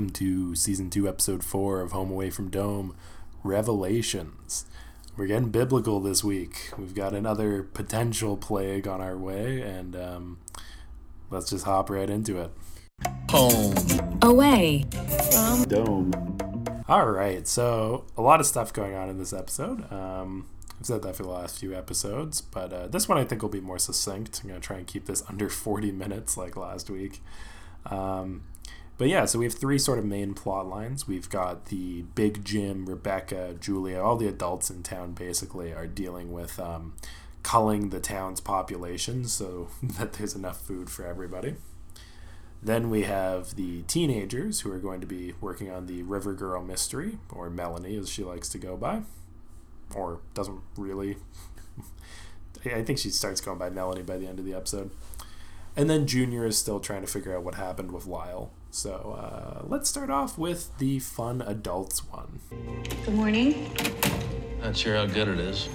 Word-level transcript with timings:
welcome 0.00 0.14
to 0.14 0.54
season 0.54 0.88
two, 0.88 1.06
episode 1.06 1.44
four 1.44 1.82
of 1.82 1.92
Home 1.92 2.10
Away 2.10 2.30
from 2.30 2.48
Dome 2.48 2.96
Revelations. 3.44 4.64
We're 5.14 5.26
getting 5.26 5.50
biblical 5.50 6.00
this 6.00 6.24
week. 6.24 6.72
We've 6.78 6.94
got 6.94 7.12
another 7.12 7.64
potential 7.64 8.38
plague 8.38 8.88
on 8.88 9.02
our 9.02 9.18
way, 9.18 9.60
and 9.60 9.94
um, 9.94 10.38
let's 11.28 11.50
just 11.50 11.66
hop 11.66 11.90
right 11.90 12.08
into 12.08 12.40
it. 12.40 12.50
Home. 13.28 13.74
Away. 14.22 14.86
From 15.32 15.64
Dome. 15.64 16.38
All 16.88 17.10
right, 17.10 17.46
so 17.46 18.06
a 18.16 18.22
lot 18.22 18.40
of 18.40 18.46
stuff 18.46 18.72
going 18.72 18.94
on 18.94 19.10
in 19.10 19.18
this 19.18 19.34
episode. 19.34 19.92
Um, 19.92 20.46
I've 20.78 20.86
said 20.86 21.02
that 21.02 21.14
for 21.14 21.24
the 21.24 21.28
last 21.28 21.58
few 21.58 21.74
episodes, 21.74 22.40
but 22.40 22.72
uh, 22.72 22.86
this 22.86 23.06
one 23.06 23.18
I 23.18 23.24
think 23.24 23.42
will 23.42 23.50
be 23.50 23.60
more 23.60 23.78
succinct. 23.78 24.40
I'm 24.42 24.48
going 24.48 24.58
to 24.62 24.66
try 24.66 24.78
and 24.78 24.86
keep 24.86 25.04
this 25.04 25.22
under 25.28 25.50
40 25.50 25.92
minutes 25.92 26.38
like 26.38 26.56
last 26.56 26.88
week. 26.88 27.20
Um, 27.84 28.44
but 29.00 29.08
yeah, 29.08 29.24
so 29.24 29.38
we 29.38 29.46
have 29.46 29.54
three 29.54 29.78
sort 29.78 29.98
of 29.98 30.04
main 30.04 30.34
plot 30.34 30.68
lines. 30.68 31.08
We've 31.08 31.30
got 31.30 31.66
the 31.66 32.02
Big 32.14 32.44
Jim, 32.44 32.84
Rebecca, 32.84 33.56
Julia, 33.58 33.98
all 33.98 34.16
the 34.16 34.28
adults 34.28 34.68
in 34.68 34.82
town 34.82 35.12
basically 35.12 35.72
are 35.72 35.86
dealing 35.86 36.34
with 36.34 36.60
um, 36.60 36.96
culling 37.42 37.88
the 37.88 37.98
town's 37.98 38.42
population 38.42 39.24
so 39.24 39.68
that 39.82 40.12
there's 40.12 40.34
enough 40.34 40.60
food 40.60 40.90
for 40.90 41.06
everybody. 41.06 41.54
Then 42.62 42.90
we 42.90 43.04
have 43.04 43.56
the 43.56 43.84
teenagers 43.84 44.60
who 44.60 44.70
are 44.70 44.78
going 44.78 45.00
to 45.00 45.06
be 45.06 45.32
working 45.40 45.70
on 45.70 45.86
the 45.86 46.02
River 46.02 46.34
Girl 46.34 46.62
mystery, 46.62 47.16
or 47.30 47.48
Melanie 47.48 47.96
as 47.96 48.10
she 48.10 48.22
likes 48.22 48.50
to 48.50 48.58
go 48.58 48.76
by, 48.76 49.00
or 49.94 50.20
doesn't 50.34 50.60
really. 50.76 51.16
I 52.66 52.82
think 52.82 52.98
she 52.98 53.08
starts 53.08 53.40
going 53.40 53.56
by 53.56 53.70
Melanie 53.70 54.02
by 54.02 54.18
the 54.18 54.26
end 54.26 54.38
of 54.38 54.44
the 54.44 54.52
episode. 54.52 54.90
And 55.74 55.88
then 55.88 56.06
Junior 56.06 56.44
is 56.44 56.58
still 56.58 56.80
trying 56.80 57.00
to 57.00 57.06
figure 57.06 57.34
out 57.34 57.44
what 57.44 57.54
happened 57.54 57.92
with 57.92 58.04
Lyle. 58.04 58.50
So 58.70 59.16
uh, 59.18 59.64
let's 59.66 59.88
start 59.88 60.10
off 60.10 60.38
with 60.38 60.76
the 60.78 61.00
fun 61.00 61.42
adults 61.42 62.04
one. 62.08 62.40
Good 63.04 63.14
morning. 63.14 63.74
Not 64.62 64.76
sure 64.76 64.96
how 64.96 65.06
good 65.06 65.28
it 65.28 65.40
is. 65.40 65.68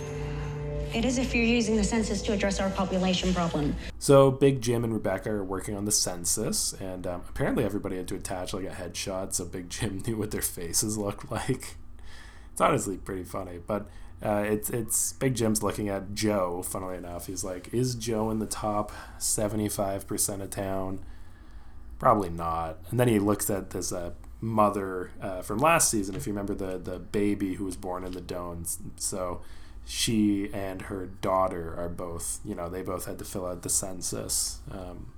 It 0.93 1.03
is 1.03 1.17
if 1.17 1.35
you're 1.35 1.43
using 1.43 1.75
the 1.75 1.83
census 1.83 2.21
to 2.21 2.31
address 2.31 2.61
our 2.61 2.69
population 2.69 3.33
problem. 3.33 3.75
So 3.99 4.31
Big 4.31 4.61
Jim 4.61 4.85
and 4.85 4.93
Rebecca 4.93 5.29
are 5.29 5.43
working 5.43 5.75
on 5.75 5.83
the 5.83 5.91
census, 5.91 6.71
and 6.71 7.05
um, 7.05 7.21
apparently 7.27 7.65
everybody 7.65 7.97
had 7.97 8.07
to 8.07 8.15
attach 8.15 8.53
like 8.53 8.63
a 8.63 8.69
headshot 8.69 9.33
so 9.33 9.43
Big 9.43 9.69
Jim 9.69 10.01
knew 10.07 10.15
what 10.15 10.31
their 10.31 10.41
faces 10.41 10.97
looked 10.97 11.29
like. 11.31 11.75
It's 12.53 12.61
honestly 12.61 12.95
pretty 12.95 13.25
funny, 13.25 13.59
but 13.65 13.87
uh, 14.23 14.45
it's 14.47 14.69
it's 14.69 15.11
Big 15.13 15.35
Jim's 15.35 15.61
looking 15.61 15.89
at 15.89 16.13
Joe. 16.13 16.63
Funnily 16.63 16.95
enough, 16.95 17.27
he's 17.27 17.43
like, 17.43 17.73
"Is 17.73 17.95
Joe 17.95 18.31
in 18.31 18.39
the 18.39 18.45
top 18.45 18.93
seventy 19.17 19.67
five 19.67 20.07
percent 20.07 20.41
of 20.41 20.49
town?" 20.49 20.99
Probably 21.99 22.29
not. 22.29 22.77
And 22.89 22.99
then 22.99 23.07
he 23.07 23.19
looks 23.19 23.49
at 23.49 23.71
this 23.71 23.91
uh, 23.91 24.11
mother 24.41 25.11
uh, 25.21 25.41
from 25.41 25.59
last 25.59 25.89
season, 25.89 26.15
if 26.15 26.27
you 26.27 26.33
remember 26.33 26.53
the 26.53 26.77
the 26.77 26.99
baby 26.99 27.55
who 27.55 27.65
was 27.65 27.75
born 27.75 28.03
in 28.03 28.11
the 28.11 28.21
Dones. 28.21 28.79
So 28.97 29.41
she 29.85 30.49
and 30.53 30.83
her 30.83 31.05
daughter 31.05 31.75
are 31.77 31.89
both, 31.89 32.39
you 32.43 32.55
know, 32.55 32.69
they 32.69 32.81
both 32.81 33.05
had 33.05 33.19
to 33.19 33.25
fill 33.25 33.45
out 33.45 33.61
the 33.61 33.69
census. 33.69 34.59
Um, 34.71 35.13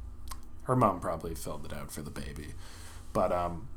her 0.64 0.76
mom 0.76 1.00
probably 1.00 1.34
filled 1.34 1.66
it 1.66 1.74
out 1.74 1.92
for 1.92 2.02
the 2.02 2.12
baby, 2.12 2.54
but 3.14 3.32
um, 3.32 3.70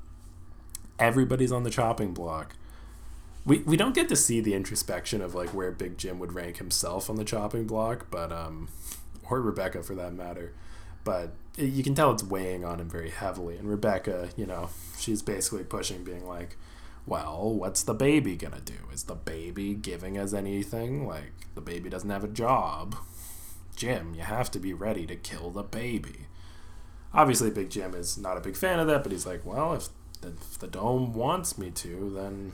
everybody's 0.99 1.53
on 1.53 1.63
the 1.63 1.71
chopping 1.71 2.13
block 2.13 2.57
we 3.45 3.59
we 3.61 3.77
don't 3.77 3.95
get 3.95 4.09
to 4.09 4.17
see 4.17 4.41
the 4.41 4.55
introspection 4.55 5.21
of 5.21 5.35
like 5.35 5.51
where 5.51 5.71
Big 5.71 5.97
Jim 5.97 6.19
would 6.19 6.33
rank 6.35 6.59
himself 6.59 7.09
on 7.09 7.17
the 7.17 7.25
chopping 7.25 7.67
block, 7.67 8.07
but 8.11 8.33
um, 8.33 8.69
or 9.29 9.41
Rebecca 9.41 9.83
for 9.83 9.95
that 9.95 10.13
matter. 10.13 10.53
But 11.05 11.33
you 11.57 11.83
can 11.83 11.95
tell 11.95 12.13
it's 12.13 12.23
weighing 12.23 12.65
on 12.65 12.81
him 12.81 12.89
very 12.89 13.11
heavily. 13.11 13.57
And 13.57 13.69
Rebecca, 13.69 14.31
you 14.37 14.47
know, 14.47 14.71
she's 14.99 15.23
basically 15.23 15.65
pushing, 15.65 16.05
being 16.05 16.27
like, 16.27 16.57
"Well, 17.07 17.53
what's 17.53 17.83
the 17.83 17.95
baby 17.95 18.37
gonna 18.37 18.61
do? 18.61 18.75
Is 18.93 19.05
the 19.05 19.15
baby 19.15 19.75
giving 19.75 20.19
us 20.19 20.33
anything? 20.33 21.07
Like 21.07 21.33
the 21.55 21.61
baby 21.61 21.89
doesn't 21.89 22.11
have 22.11 22.25
a 22.25 22.29
job. 22.29 22.97
Jim, 23.77 24.15
you 24.15 24.23
have 24.23 24.51
to 24.51 24.59
be 24.59 24.73
ready 24.75 25.07
to 25.07 25.17
kill 25.17 25.51
the 25.51 25.63
baby." 25.63 26.27
Obviously, 27.13 27.51
Big 27.51 27.71
Jim 27.71 27.95
is 27.95 28.17
not 28.19 28.37
a 28.37 28.41
big 28.41 28.57
fan 28.57 28.79
of 28.79 28.87
that, 28.87 29.03
but 29.03 29.13
he's 29.13 29.27
like, 29.27 29.45
"Well, 29.45 29.75
if 29.75 29.89
the, 30.21 30.29
if 30.29 30.59
the 30.59 30.69
dome 30.69 31.15
wants 31.15 31.59
me 31.59 31.71
to, 31.71 32.11
then." 32.15 32.53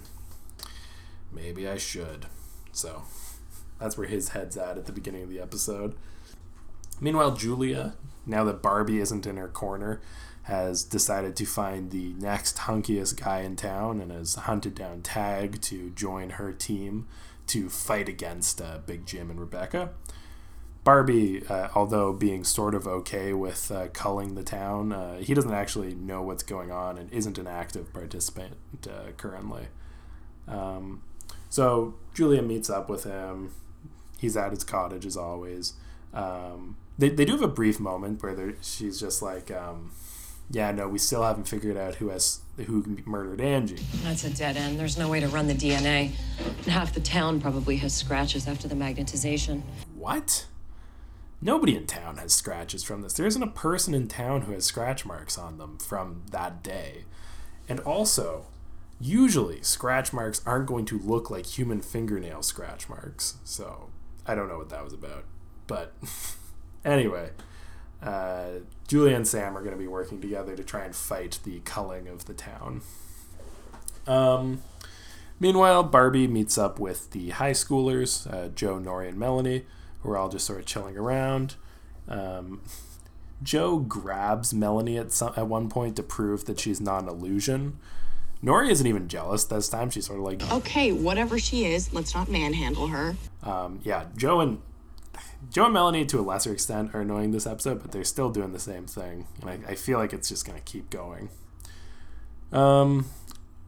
maybe 1.33 1.69
I 1.69 1.77
should. 1.77 2.27
So 2.73 3.03
that's 3.79 3.97
where 3.97 4.09
his 4.09 4.31
head's 4.31 4.57
at 4.57 4.79
at 4.79 4.87
the 4.87 4.93
beginning 4.93 5.23
of 5.23 5.29
the 5.29 5.41
episode. 5.41 5.95
Meanwhile, 7.01 7.37
Julia, 7.37 7.95
now 8.27 8.45
that 8.45 8.63
Barbie 8.63 9.01
isn't 9.01 9.27
in 9.27 9.37
her 9.37 9.49
corner, 9.49 10.01
has 10.45 10.85
decided 10.85 11.35
to 11.37 11.45
find 11.45 11.91
the 11.91 12.15
next 12.19 12.57
hunkiest 12.59 13.21
guy 13.21 13.41
in 13.41 13.57
town 13.57 14.01
and 14.01 14.13
has 14.13 14.35
hunted 14.35 14.75
down 14.75 15.03
Tag 15.03 15.61
to 15.63 15.91
join 15.91 16.31
her 16.31 16.53
team 16.53 17.09
to 17.49 17.69
fight 17.69 18.09
against 18.09 18.61
uh, 18.61 18.79
Big 18.87 19.07
Jim 19.07 19.31
and 19.31 19.41
Rebecca. 19.41 19.91
Barbie, 20.85 21.45
uh, 21.49 21.67
although 21.75 22.13
being 22.13 22.45
sort 22.45 22.73
of 22.73 22.87
okay 22.87 23.33
with 23.33 23.73
uh, 23.73 23.89
culling 23.89 24.37
the 24.37 24.45
town, 24.45 24.93
uh, 24.93 25.19
he 25.19 25.35
doesn't 25.35 25.53
actually 25.53 25.97
know 25.97 26.23
what's 26.23 26.45
going 26.45 26.71
on 26.71 26.97
and 26.97 27.13
isn't 27.13 27.39
an 27.39 27.49
active 27.49 27.93
participant 27.93 28.55
uh, 28.89 29.11
currently. 29.17 29.67
Um, 30.47 31.03
so 31.51 31.97
Julia 32.15 32.41
meets 32.41 32.71
up 32.71 32.89
with 32.89 33.03
him. 33.03 33.51
He's 34.21 34.37
at 34.37 34.53
his 34.53 34.63
cottage 34.63 35.05
as 35.05 35.17
always. 35.17 35.73
Um, 36.15 36.77
they, 36.99 37.09
they 37.09 37.25
do 37.25 37.33
have 37.33 37.43
a 37.43 37.49
brief 37.49 37.79
moment 37.79 38.23
where 38.23 38.55
she's 38.63 38.99
just 38.99 39.23
like, 39.23 39.51
um, 39.51 39.93
yeah, 40.51 40.71
no, 40.71 40.89
we 40.89 40.99
still 40.99 41.23
haven't 41.23 41.49
figured 41.49 41.77
out 41.77 41.97
who 41.97 42.09
has 42.09 42.41
who 42.57 42.99
murdered 43.05 43.41
Angie. 43.41 43.85
That's 44.03 44.25
a 44.25 44.31
dead 44.31 44.57
end. 44.57 44.79
There's 44.79 44.97
no 44.97 45.09
way 45.09 45.21
to 45.21 45.29
run 45.29 45.47
the 45.47 45.55
DNA. 45.55 46.13
And 46.39 46.67
half 46.67 46.95
the 46.95 47.01
town 47.01 47.41
probably 47.41 47.77
has 47.79 47.95
scratches 47.95 48.47
after 48.49 48.67
the 48.69 48.75
magnetization. 48.75 49.63
What? 49.95 50.47
Nobody 51.43 51.77
in 51.77 51.87
town 51.87 52.17
has 52.17 52.33
scratches 52.33 52.83
from 52.83 53.03
this. 53.03 53.13
There 53.13 53.27
isn't 53.27 53.43
a 53.43 53.49
person 53.49 53.93
in 53.93 54.09
town 54.09 54.43
who 54.43 54.53
has 54.53 54.65
scratch 54.65 55.05
marks 55.05 55.37
on 55.37 55.59
them 55.59 55.79
from 55.79 56.23
that 56.31 56.63
day. 56.63 57.05
And 57.69 57.81
also, 57.81 58.47
usually 58.99 59.63
scratch 59.63 60.13
marks 60.13 60.41
aren't 60.47 60.67
going 60.67 60.87
to 60.87 60.99
look 60.99 61.29
like 61.29 61.45
human 61.45 61.83
fingernail 61.83 62.43
scratch 62.43 62.89
marks. 62.89 63.37
So 63.45 63.91
I 64.27 64.35
don't 64.35 64.49
know 64.49 64.59
what 64.59 64.71
that 64.71 64.83
was 64.83 64.95
about. 64.95 65.25
But 65.67 65.93
anyway, 66.87 67.31
uh, 68.03 68.61
Julia 68.89 69.17
and 69.17 69.27
Sam 69.27 69.57
are 69.57 69.61
going 69.61 69.75
to 69.75 69.79
be 69.79 69.87
working 69.87 70.21
together 70.21 70.57
to 70.57 70.65
try 70.65 70.85
and 70.85 70.95
fight 70.95 71.39
the 71.45 71.61
culling 71.61 72.09
of 72.09 72.27
the 72.27 72.35
town. 72.35 72.83
Um, 74.07 74.63
meanwhile, 75.41 75.83
Barbie 75.83 76.29
meets 76.29 76.57
up 76.57 76.79
with 76.79 77.11
the 77.11 77.31
high 77.31 77.51
schoolers, 77.51 78.33
uh, 78.33 78.49
Joe, 78.49 78.79
Norrie, 78.79 79.09
and 79.09 79.19
Melanie, 79.19 79.65
who 80.03 80.11
are 80.11 80.17
all 80.17 80.29
just 80.29 80.47
sort 80.47 80.61
of 80.61 80.67
chilling 80.67 80.97
around. 80.97 81.57
Um, 82.09 82.63
Joe 83.43 83.79
grabs 83.79 84.55
Melanie 84.55 84.97
at 84.97 85.13
some, 85.13 85.35
at 85.37 85.47
one 85.47 85.69
point 85.69 85.97
to 85.97 86.03
prove 86.03 86.47
that 86.47 86.59
she's 86.61 86.81
not 86.81 87.03
an 87.03 87.09
illusion, 87.09 87.79
Norrie 88.43 88.71
isn't 88.71 88.87
even 88.87 89.09
jealous 89.09 89.45
this 89.45 89.69
time. 89.69 89.91
She's 89.91 90.07
sort 90.07 90.19
of 90.19 90.25
like, 90.25 90.53
okay, 90.53 90.93
whatever 90.93 91.39
she 91.39 91.65
is, 91.65 91.93
let's 91.93 92.15
not 92.15 92.31
manhandle 92.31 92.87
her. 92.89 93.17
Um, 93.43 93.81
yeah, 93.83 94.05
Joe 94.17 94.41
and 94.41 94.61
Joe 95.51 95.65
and 95.65 95.75
Melanie, 95.75 96.05
to 96.07 96.21
a 96.21 96.23
lesser 96.23 96.53
extent, 96.53 96.95
are 96.95 97.01
annoying 97.01 97.31
this 97.31 97.47
episode, 97.47 97.81
but 97.81 97.93
they're 97.93 98.05
still 98.05 98.31
doing 98.31 98.53
the 98.53 98.59
same 98.59 98.87
thing, 98.87 99.27
and 99.41 99.51
I, 99.51 99.73
I 99.73 99.75
feel 99.75 99.99
like 99.99 100.13
it's 100.13 100.29
just 100.29 100.47
gonna 100.47 100.61
keep 100.61 100.91
going. 100.91 101.31
Um, 102.53 103.07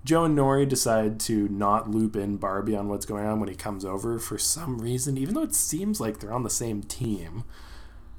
Joe 0.04 0.24
and 0.24 0.36
Norrie 0.36 0.66
decide 0.66 1.20
to 1.20 1.48
not 1.48 1.90
loop 1.90 2.16
in 2.16 2.36
Barbie 2.36 2.76
on 2.76 2.88
what's 2.88 3.06
going 3.06 3.26
on 3.26 3.40
when 3.40 3.48
he 3.48 3.54
comes 3.54 3.84
over 3.84 4.18
for 4.18 4.38
some 4.38 4.78
reason, 4.78 5.16
even 5.16 5.34
though 5.34 5.42
it 5.42 5.54
seems 5.54 6.00
like 6.00 6.20
they're 6.20 6.32
on 6.32 6.44
the 6.44 6.50
same 6.50 6.82
team. 6.82 7.44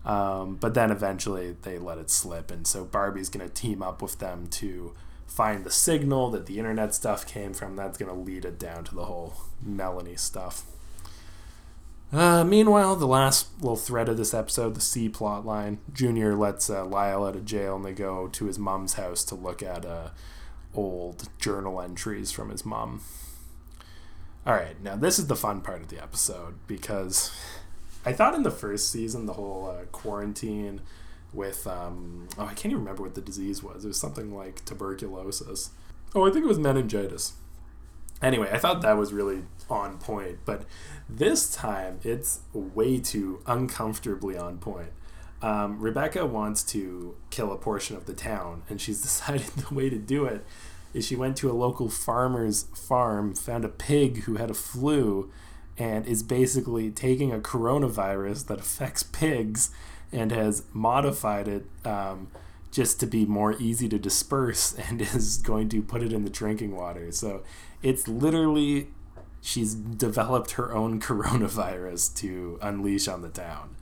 Um, 0.05 0.55
but 0.55 0.73
then 0.73 0.91
eventually 0.91 1.55
they 1.61 1.77
let 1.77 1.97
it 1.97 2.09
slip, 2.09 2.51
and 2.51 2.65
so 2.65 2.85
Barbie's 2.85 3.29
gonna 3.29 3.49
team 3.49 3.81
up 3.81 4.01
with 4.01 4.19
them 4.19 4.47
to 4.47 4.93
find 5.29 5.63
the 5.63 5.71
signal 5.71 6.31
that 6.31 6.47
the 6.47 6.57
internet 6.57 6.93
stuff 6.93 7.25
came 7.25 7.53
from. 7.53 7.75
That's 7.75 7.97
going 7.97 8.13
to 8.13 8.19
lead 8.19 8.45
it 8.45 8.59
down 8.59 8.83
to 8.85 8.95
the 8.95 9.05
whole 9.05 9.35
Melanie 9.61 10.15
stuff. 10.15 10.63
Uh, 12.11 12.43
meanwhile, 12.43 12.95
the 12.95 13.05
last 13.05 13.49
little 13.61 13.75
thread 13.75 14.09
of 14.09 14.17
this 14.17 14.33
episode, 14.33 14.73
the 14.73 14.81
C 14.81 15.09
plot 15.09 15.45
line, 15.45 15.77
Junior 15.93 16.35
lets 16.35 16.69
uh, 16.69 16.83
Lyle 16.83 17.23
out 17.23 17.35
of 17.35 17.45
jail 17.45 17.75
and 17.75 17.85
they 17.85 17.93
go 17.93 18.27
to 18.29 18.45
his 18.45 18.57
mom's 18.57 18.93
house 18.93 19.23
to 19.25 19.35
look 19.35 19.61
at 19.61 19.85
uh, 19.85 20.09
old 20.73 21.29
journal 21.39 21.79
entries 21.79 22.31
from 22.31 22.49
his 22.49 22.65
mom. 22.65 23.01
All 24.45 24.55
right, 24.55 24.81
now 24.81 24.95
this 24.95 25.19
is 25.19 25.27
the 25.27 25.35
fun 25.35 25.61
part 25.61 25.81
of 25.81 25.89
the 25.89 26.01
episode 26.01 26.55
because 26.65 27.31
I 28.05 28.13
thought 28.13 28.33
in 28.33 28.41
the 28.43 28.51
first 28.51 28.91
season, 28.91 29.27
the 29.27 29.33
whole 29.33 29.69
uh, 29.69 29.85
quarantine 29.85 30.81
with 31.31 31.67
um, 31.67 32.27
oh 32.39 32.45
I 32.45 32.53
can't 32.53 32.67
even 32.67 32.79
remember 32.79 33.03
what 33.03 33.13
the 33.13 33.21
disease 33.21 33.61
was. 33.61 33.85
It 33.85 33.89
was 33.89 33.99
something 33.99 34.33
like 34.35 34.65
tuberculosis. 34.65 35.69
Oh, 36.15 36.27
I 36.27 36.31
think 36.31 36.45
it 36.45 36.47
was 36.47 36.57
meningitis. 36.57 37.33
Anyway, 38.19 38.49
I 38.51 38.57
thought 38.57 38.81
that 38.81 38.97
was 38.97 39.13
really 39.13 39.43
on 39.69 39.97
point, 39.97 40.39
but 40.45 40.63
this 41.07 41.53
time 41.53 41.99
it's 42.03 42.39
way 42.53 42.99
too 42.99 43.41
uncomfortably 43.45 44.37
on 44.37 44.57
point. 44.57 44.89
Um, 45.41 45.79
Rebecca 45.79 46.25
wants 46.25 46.63
to 46.63 47.15
kill 47.29 47.51
a 47.51 47.57
portion 47.57 47.95
of 47.95 48.05
the 48.05 48.13
town, 48.13 48.63
and 48.69 48.79
she's 48.81 49.01
decided 49.03 49.47
the 49.47 49.73
way 49.73 49.89
to 49.89 49.97
do 49.97 50.25
it 50.25 50.45
is 50.93 51.05
she 51.05 51.15
went 51.15 51.37
to 51.37 51.51
a 51.51 51.53
local 51.53 51.89
farmer's 51.89 52.63
farm, 52.73 53.35
found 53.35 53.63
a 53.63 53.69
pig 53.69 54.23
who 54.23 54.35
had 54.35 54.49
a 54.49 54.55
flu, 54.55 55.31
and 55.77 56.05
is 56.05 56.23
basically 56.23 56.91
taking 56.91 57.31
a 57.31 57.37
coronavirus 57.37 58.47
that 58.47 58.59
affects 58.59 59.03
pigs 59.03 59.69
and 60.11 60.31
has 60.31 60.63
modified 60.73 61.47
it 61.47 61.65
um, 61.85 62.27
just 62.71 62.99
to 62.99 63.05
be 63.05 63.25
more 63.25 63.53
easy 63.59 63.87
to 63.87 63.97
disperse 63.97 64.73
and 64.89 65.01
is 65.01 65.37
going 65.37 65.69
to 65.69 65.81
put 65.81 66.03
it 66.03 66.11
in 66.11 66.23
the 66.23 66.29
drinking 66.29 66.75
water. 66.75 67.11
So 67.11 67.43
it's 67.81 68.07
literally 68.07 68.89
she's 69.41 69.73
developed 69.73 70.51
her 70.51 70.73
own 70.73 70.99
coronavirus 71.01 72.15
to 72.17 72.59
unleash 72.61 73.07
on 73.07 73.21
the 73.21 73.29
town. 73.29 73.75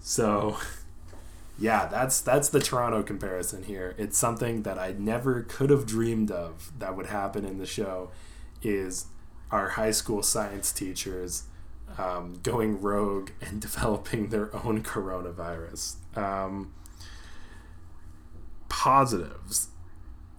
So 0.00 0.58
yeah, 1.58 1.86
that's 1.86 2.20
that's 2.20 2.48
the 2.48 2.60
Toronto 2.60 3.02
comparison 3.02 3.64
here. 3.64 3.94
It's 3.98 4.16
something 4.16 4.62
that 4.62 4.78
I 4.78 4.92
never 4.92 5.42
could 5.42 5.70
have 5.70 5.86
dreamed 5.86 6.30
of 6.30 6.72
that 6.78 6.96
would 6.96 7.06
happen 7.06 7.44
in 7.44 7.58
the 7.58 7.66
show 7.66 8.10
is 8.62 9.06
our 9.50 9.70
high 9.70 9.90
school 9.90 10.22
science 10.22 10.72
teachers 10.72 11.44
um, 11.98 12.40
going 12.42 12.80
rogue 12.80 13.30
and 13.40 13.60
developing 13.60 14.28
their 14.28 14.54
own 14.64 14.82
coronavirus. 14.82 15.96
Um, 16.16 16.72
positives. 18.68 19.68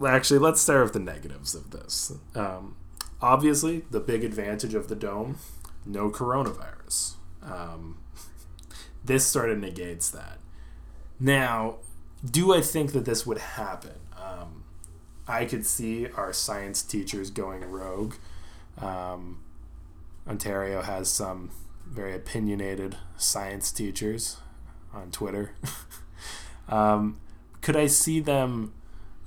Actually, 0.06 0.40
let's 0.40 0.60
start 0.60 0.84
with 0.86 0.94
the 0.94 1.00
negatives 1.00 1.54
of 1.54 1.70
this. 1.70 2.14
Um, 2.34 2.76
obviously, 3.22 3.84
the 3.92 4.00
big 4.00 4.24
advantage 4.24 4.74
of 4.74 4.88
the 4.88 4.96
dome 4.96 5.38
no 5.86 6.10
coronavirus. 6.10 7.16
Um, 7.42 7.98
this 9.04 9.26
sort 9.26 9.50
of 9.50 9.58
negates 9.58 10.10
that. 10.12 10.40
Now, 11.20 11.78
do 12.24 12.54
I 12.54 12.62
think 12.62 12.94
that 12.94 13.06
this 13.06 13.26
would 13.26 13.40
happen? 13.40 13.94
Um, 14.16 14.64
I 15.28 15.46
could 15.46 15.66
see 15.66 16.08
our 16.10 16.34
science 16.34 16.84
teachers 16.84 17.30
going 17.30 17.64
rogue. 17.64 18.16
Um, 18.78 19.40
Ontario 20.28 20.82
has 20.82 21.10
some 21.10 21.52
very 21.88 22.16
opinionated 22.16 22.98
science 23.18 23.72
teachers 23.72 24.38
on 24.94 25.12
Twitter. 25.12 25.54
um, 26.70 27.20
could 27.62 27.76
I 27.76 27.88
see 27.88 28.20
them 28.20 28.74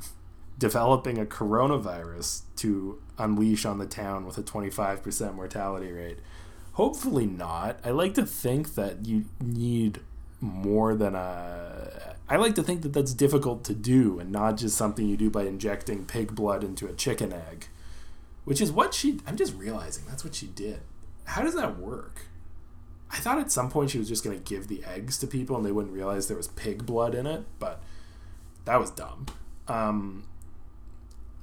developing 0.58 1.19
a 1.19 1.25
coronavirus 1.25 2.43
to 2.56 3.00
unleash 3.19 3.65
on 3.65 3.79
the 3.79 3.87
town 3.87 4.27
with 4.27 4.39
a 4.39 4.43
25% 4.43 5.35
mortality 5.35 5.91
rate? 5.93 6.19
Hopefully 6.73 7.27
not. 7.27 7.79
I 7.85 7.91
like 7.91 8.15
to 8.15 8.27
think 8.27 8.75
that 8.75 9.07
you 9.07 9.27
need 9.41 10.01
more 10.41 10.95
than 10.95 11.15
a. 11.15 12.17
I 12.29 12.37
like 12.37 12.55
to 12.57 12.63
think 12.63 12.83
that 12.83 12.93
that's 12.93 13.15
difficult 13.15 13.65
to 13.65 13.75
do 13.75 14.19
and 14.19 14.33
not 14.33 14.57
just 14.57 14.77
something 14.77 15.07
you 15.07 15.17
do 15.17 15.31
by 15.31 15.45
injecting 15.45 16.05
pig 16.05 16.35
blood 16.35 16.65
into 16.65 16.87
a 16.87 16.93
chicken 16.93 17.33
egg, 17.33 17.69
which 18.45 18.61
is 18.61 18.73
what 18.73 18.95
she. 18.95 19.21
I'm 19.27 19.37
just 19.37 19.55
realizing 19.55 20.05
that's 20.09 20.25
what 20.25 20.35
she 20.35 20.47
did. 20.47 20.81
How 21.25 21.43
does 21.43 21.55
that 21.55 21.79
work? 21.79 22.27
I 23.11 23.19
thought 23.19 23.39
at 23.39 23.53
some 23.53 23.71
point 23.71 23.91
she 23.91 23.99
was 23.99 24.09
just 24.09 24.25
going 24.25 24.37
to 24.37 24.43
give 24.43 24.67
the 24.67 24.85
eggs 24.85 25.19
to 25.19 25.29
people 25.29 25.57
and 25.57 25.65
they 25.65 25.71
wouldn't 25.71 25.95
realize 25.95 26.27
there 26.27 26.37
was 26.37 26.49
pig 26.49 26.85
blood 26.85 27.15
in 27.15 27.27
it, 27.27 27.45
but 27.61 27.81
that 28.65 28.81
was 28.81 28.91
dumb. 28.91 29.27
Um, 29.69 30.25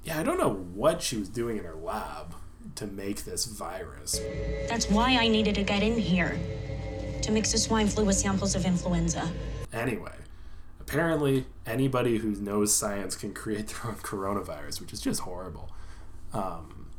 yeah, 0.04 0.18
I 0.18 0.22
don't 0.22 0.38
know 0.38 0.52
what 0.52 1.02
she 1.02 1.16
was 1.16 1.28
doing 1.28 1.58
in 1.58 1.64
her 1.64 1.74
lab 1.74 2.34
to 2.76 2.86
make 2.86 3.24
this 3.24 3.44
virus. 3.44 4.20
That's 4.68 4.88
why 4.88 5.16
I 5.16 5.28
needed 5.28 5.54
to 5.56 5.62
get 5.62 5.82
in 5.82 5.98
here. 5.98 6.38
To 7.22 7.30
mix 7.30 7.52
the 7.52 7.58
swine 7.58 7.86
flu 7.86 8.04
with 8.04 8.16
samples 8.16 8.54
of 8.56 8.64
influenza. 8.64 9.30
Anyway, 9.72 10.14
apparently 10.80 11.46
anybody 11.66 12.18
who 12.18 12.32
knows 12.32 12.74
science 12.74 13.14
can 13.14 13.32
create 13.32 13.68
their 13.68 13.92
own 13.92 13.96
coronavirus, 14.02 14.80
which 14.80 14.92
is 14.92 15.00
just 15.00 15.20
horrible. 15.20 15.70
Um, 16.32 16.90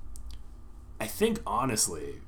I 1.00 1.08
think 1.08 1.42
honestly, 1.46 2.22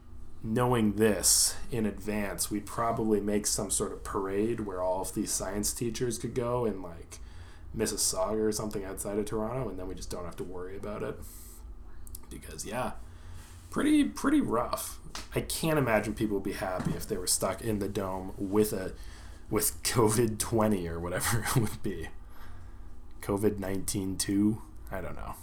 knowing 0.44 0.94
this 0.94 1.56
in 1.72 1.86
advance, 1.86 2.51
we'd 2.51 2.66
probably 2.66 3.22
make 3.22 3.48
some 3.48 3.72
sort 3.72 3.94
of 3.94 4.04
parade 4.04 4.62
where 4.62 4.81
all 4.81 5.01
of 5.01 5.13
these 5.13 5.31
science 5.31 5.74
teachers 5.74 6.18
could 6.18 6.33
go 6.33 6.66
and 6.66 6.83
like 6.83 7.19
Mississauga 7.75 8.48
or 8.48 8.51
something 8.51 8.86
outside 8.86 9.18
of 9.18 9.25
Toronto, 9.25 9.69
and 9.69 9.77
then 9.77 9.88
we 9.88 9.95
just 9.95 10.10
don't 10.10 10.25
have 10.25 10.36
to 10.38 10.44
worry 10.44 10.77
about 10.77 11.04
it. 11.04 11.18
Because 12.30 12.66
yeah, 12.66 12.94
pretty 13.69 14.04
pretty 14.04 14.42
rough. 14.42 15.00
I 15.33 15.42
can't 15.42 15.77
imagine 15.77 16.13
people 16.13 16.36
would 16.36 16.44
be 16.44 16.54
happy 16.54 16.92
if 16.92 17.07
they 17.07 17.18
were 17.18 17.27
stuck 17.27 17.62
in 17.62 17.80
the 17.80 17.88
dome 17.88 18.33
with 18.38 18.74
a 18.74 18.94
with 19.50 19.81
COVID 19.83 20.39
twenty 20.39 20.88
or 20.88 21.00
whatever 21.00 21.45
it 21.50 21.56
would 21.56 21.83
be. 21.83 22.10
COVID 23.22 23.60
nineteen 23.60 24.18
two. 24.18 24.62
I 24.92 25.01
don't 25.01 25.16
know. 25.16 25.36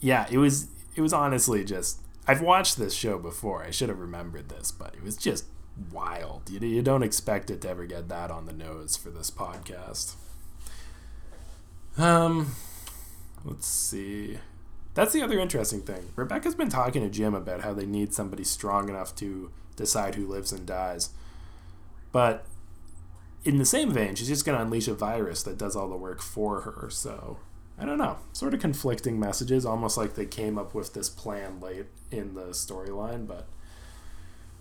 Yeah, 0.00 0.26
it 0.30 0.38
was 0.38 0.68
it 0.94 1.00
was 1.00 1.12
honestly 1.12 1.64
just 1.64 2.00
I've 2.26 2.42
watched 2.42 2.76
this 2.76 2.94
show 2.94 3.18
before. 3.18 3.62
I 3.62 3.70
should 3.70 3.88
have 3.88 3.98
remembered 3.98 4.48
this, 4.48 4.72
but 4.72 4.94
it 4.94 5.02
was 5.02 5.16
just 5.16 5.44
wild. 5.92 6.50
You, 6.50 6.60
you 6.60 6.82
don't 6.82 7.02
expect 7.02 7.50
it 7.50 7.60
to 7.62 7.68
ever 7.68 7.86
get 7.86 8.08
that 8.08 8.30
on 8.30 8.46
the 8.46 8.52
nose 8.52 8.96
for 8.96 9.10
this 9.10 9.30
podcast. 9.30 10.16
Um, 11.98 12.54
let's 13.44 13.66
see. 13.66 14.38
That's 14.94 15.12
the 15.12 15.22
other 15.22 15.38
interesting 15.38 15.82
thing. 15.82 16.10
Rebecca's 16.16 16.54
been 16.54 16.68
talking 16.68 17.02
to 17.02 17.10
Jim 17.10 17.34
about 17.34 17.60
how 17.60 17.74
they 17.74 17.86
need 17.86 18.14
somebody 18.14 18.44
strong 18.44 18.88
enough 18.88 19.14
to 19.16 19.50
decide 19.76 20.14
who 20.14 20.26
lives 20.26 20.52
and 20.52 20.66
dies. 20.66 21.10
But 22.12 22.44
in 23.44 23.58
the 23.58 23.64
same 23.64 23.92
vein, 23.92 24.14
she's 24.14 24.28
just 24.28 24.44
going 24.44 24.56
to 24.56 24.64
unleash 24.64 24.88
a 24.88 24.94
virus 24.94 25.42
that 25.42 25.58
does 25.58 25.76
all 25.76 25.88
the 25.88 25.96
work 25.96 26.22
for 26.22 26.62
her. 26.62 26.88
So 26.90 27.38
I 27.78 27.84
don't 27.84 27.98
know. 27.98 28.18
Sort 28.32 28.54
of 28.54 28.60
conflicting 28.60 29.20
messages, 29.20 29.66
almost 29.66 29.96
like 29.96 30.14
they 30.14 30.26
came 30.26 30.58
up 30.58 30.74
with 30.74 30.94
this 30.94 31.08
plan 31.08 31.60
late 31.60 31.86
in 32.10 32.34
the 32.34 32.46
storyline, 32.46 33.26
but 33.26 33.46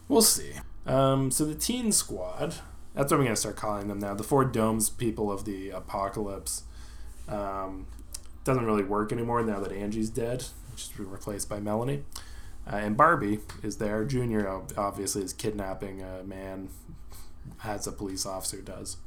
we'll 0.08 0.22
see. 0.22 0.52
Um, 0.86 1.32
so 1.32 1.46
the 1.46 1.56
Teen 1.56 1.92
Squad, 1.92 2.56
that's 2.94 3.12
what 3.12 3.18
I'm 3.20 3.24
going 3.24 3.30
to 3.30 3.36
start 3.36 3.56
calling 3.56 3.88
them 3.88 4.00
now. 4.00 4.14
The 4.14 4.24
four 4.24 4.44
domes 4.44 4.90
people 4.90 5.32
of 5.32 5.46
the 5.46 5.70
apocalypse. 5.70 6.64
Um, 7.27 7.88
doesn't 8.44 8.66
really 8.66 8.83
work 8.83 9.12
anymore 9.12 9.42
now 9.44 9.60
that 9.60 9.72
Angie's 9.72 10.10
dead, 10.10 10.45
has 10.72 10.88
been 10.89 11.10
replaced 11.10 11.50
by 11.50 11.60
Melanie. 11.60 12.04
Uh, 12.72 12.77
and 12.77 12.98
Barbie 12.98 13.39
is 13.63 13.77
there. 13.77 14.06
Junior 14.06 14.62
obviously 14.77 15.24
is 15.24 15.33
kidnapping 15.33 16.01
a 16.01 16.24
man, 16.24 16.69
as 17.63 17.88
a 17.88 17.91
police 17.91 18.25
officer 18.25 18.62
does. 18.62 18.98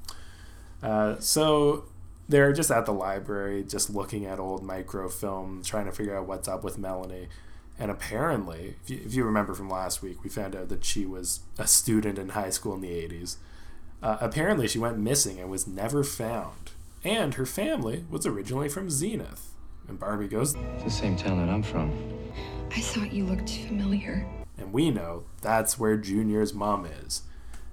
Uh, 0.83 1.19
so 1.19 1.85
they're 2.29 2.53
just 2.53 2.71
at 2.71 2.87
the 2.87 2.93
library, 2.93 3.65
just 3.65 3.91
looking 3.91 4.27
at 4.27 4.39
old 4.39 4.63
microfilm, 4.63 5.63
trying 5.65 5.87
to 5.87 5.93
figure 5.93 6.17
out 6.17 6.27
what's 6.27 6.49
up 6.49 6.63
with 6.63 6.79
Melanie. 6.79 7.29
And 7.79 7.91
apparently, 7.91 8.75
if 8.83 8.91
you, 8.91 9.01
if 9.05 9.15
you 9.15 9.25
remember 9.25 9.55
from 9.55 9.71
last 9.71 10.03
week, 10.03 10.23
we 10.25 10.31
found 10.31 10.57
out 10.57 10.69
that 10.69 10.85
she 10.85 11.07
was 11.07 11.41
a 11.59 11.67
student 11.67 12.19
in 12.19 12.31
high 12.31 12.51
school 12.51 12.75
in 12.75 12.81
the 12.81 12.89
80s. 12.89 13.37
Uh, 14.03 14.17
apparently, 14.21 14.69
she 14.69 14.79
went 14.79 14.99
missing 14.99 15.41
and 15.41 15.51
was 15.51 15.67
never 15.67 16.03
found. 16.05 16.73
And 17.09 17.33
her 17.37 17.47
family 17.47 18.05
was 18.11 18.27
originally 18.27 18.69
from 18.69 18.91
Zenith. 18.91 19.55
And 19.89 19.99
Barbie 19.99 20.29
goes, 20.29 20.55
It's 20.75 20.85
the 20.85 20.91
same 20.91 21.17
town 21.17 21.39
that 21.39 21.51
I'm 21.51 21.63
from. 21.63 21.91
I 22.71 22.83
thought 22.83 23.15
you 23.15 23.25
looked 23.25 23.49
familiar. 23.49 24.29
And 24.59 24.75
we 24.75 24.91
know 24.91 25.25
that's 25.41 25.79
where 25.79 25.97
Junior's 25.97 26.53
mom 26.53 26.85
is. 26.85 27.23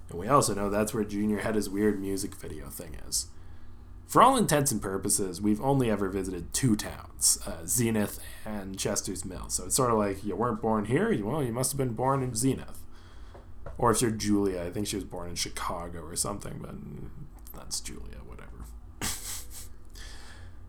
And 0.08 0.18
we 0.18 0.26
also 0.26 0.54
know 0.54 0.70
that's 0.70 0.94
where 0.94 1.04
Junior 1.04 1.40
had 1.40 1.54
his 1.54 1.68
weird 1.68 2.00
music 2.00 2.34
video 2.34 2.70
thing 2.70 2.96
is. 3.06 3.26
For 4.06 4.22
all 4.22 4.38
intents 4.38 4.72
and 4.72 4.80
purposes, 4.80 5.38
we've 5.38 5.60
only 5.60 5.90
ever 5.90 6.08
visited 6.08 6.54
two 6.54 6.74
towns, 6.74 7.38
uh, 7.46 7.66
Zenith 7.66 8.18
and 8.46 8.78
Chester's 8.78 9.26
Mill. 9.26 9.50
So 9.50 9.66
it's 9.66 9.76
sort 9.76 9.90
of 9.90 9.98
like 9.98 10.24
you 10.24 10.34
weren't 10.34 10.62
born 10.62 10.86
here, 10.86 11.14
well, 11.22 11.42
you 11.42 11.52
must 11.52 11.72
have 11.72 11.78
been 11.78 11.92
born 11.92 12.22
in 12.22 12.34
Zenith. 12.34 12.82
Or 13.76 13.90
if 13.90 14.00
you're 14.00 14.12
Julia, 14.12 14.62
I 14.62 14.70
think 14.70 14.86
she 14.86 14.96
was 14.96 15.04
born 15.04 15.28
in 15.28 15.34
Chicago 15.34 16.00
or 16.00 16.16
something, 16.16 16.58
but 16.58 16.74
that's 17.60 17.80
Julia, 17.80 18.16
whatever. 18.24 18.55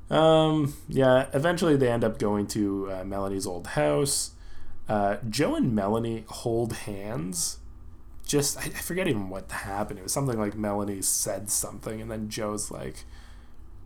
Um, 0.09 0.73
yeah, 0.87 1.27
eventually 1.33 1.75
they 1.75 1.89
end 1.89 2.03
up 2.03 2.17
going 2.17 2.47
to 2.47 2.91
uh, 2.91 3.03
Melanie's 3.03 3.45
old 3.45 3.67
house. 3.67 4.31
Uh, 4.87 5.17
Joe 5.29 5.55
and 5.55 5.75
Melanie 5.75 6.23
hold 6.27 6.73
hands. 6.73 7.59
Just, 8.25 8.57
I, 8.57 8.63
I 8.63 8.69
forget 8.69 9.07
even 9.07 9.29
what 9.29 9.51
happened. 9.51 9.99
It 9.99 10.03
was 10.03 10.13
something 10.13 10.39
like 10.39 10.55
Melanie 10.55 11.01
said 11.01 11.49
something, 11.49 12.01
and 12.01 12.09
then 12.09 12.29
Joe's 12.29 12.71
like, 12.71 13.05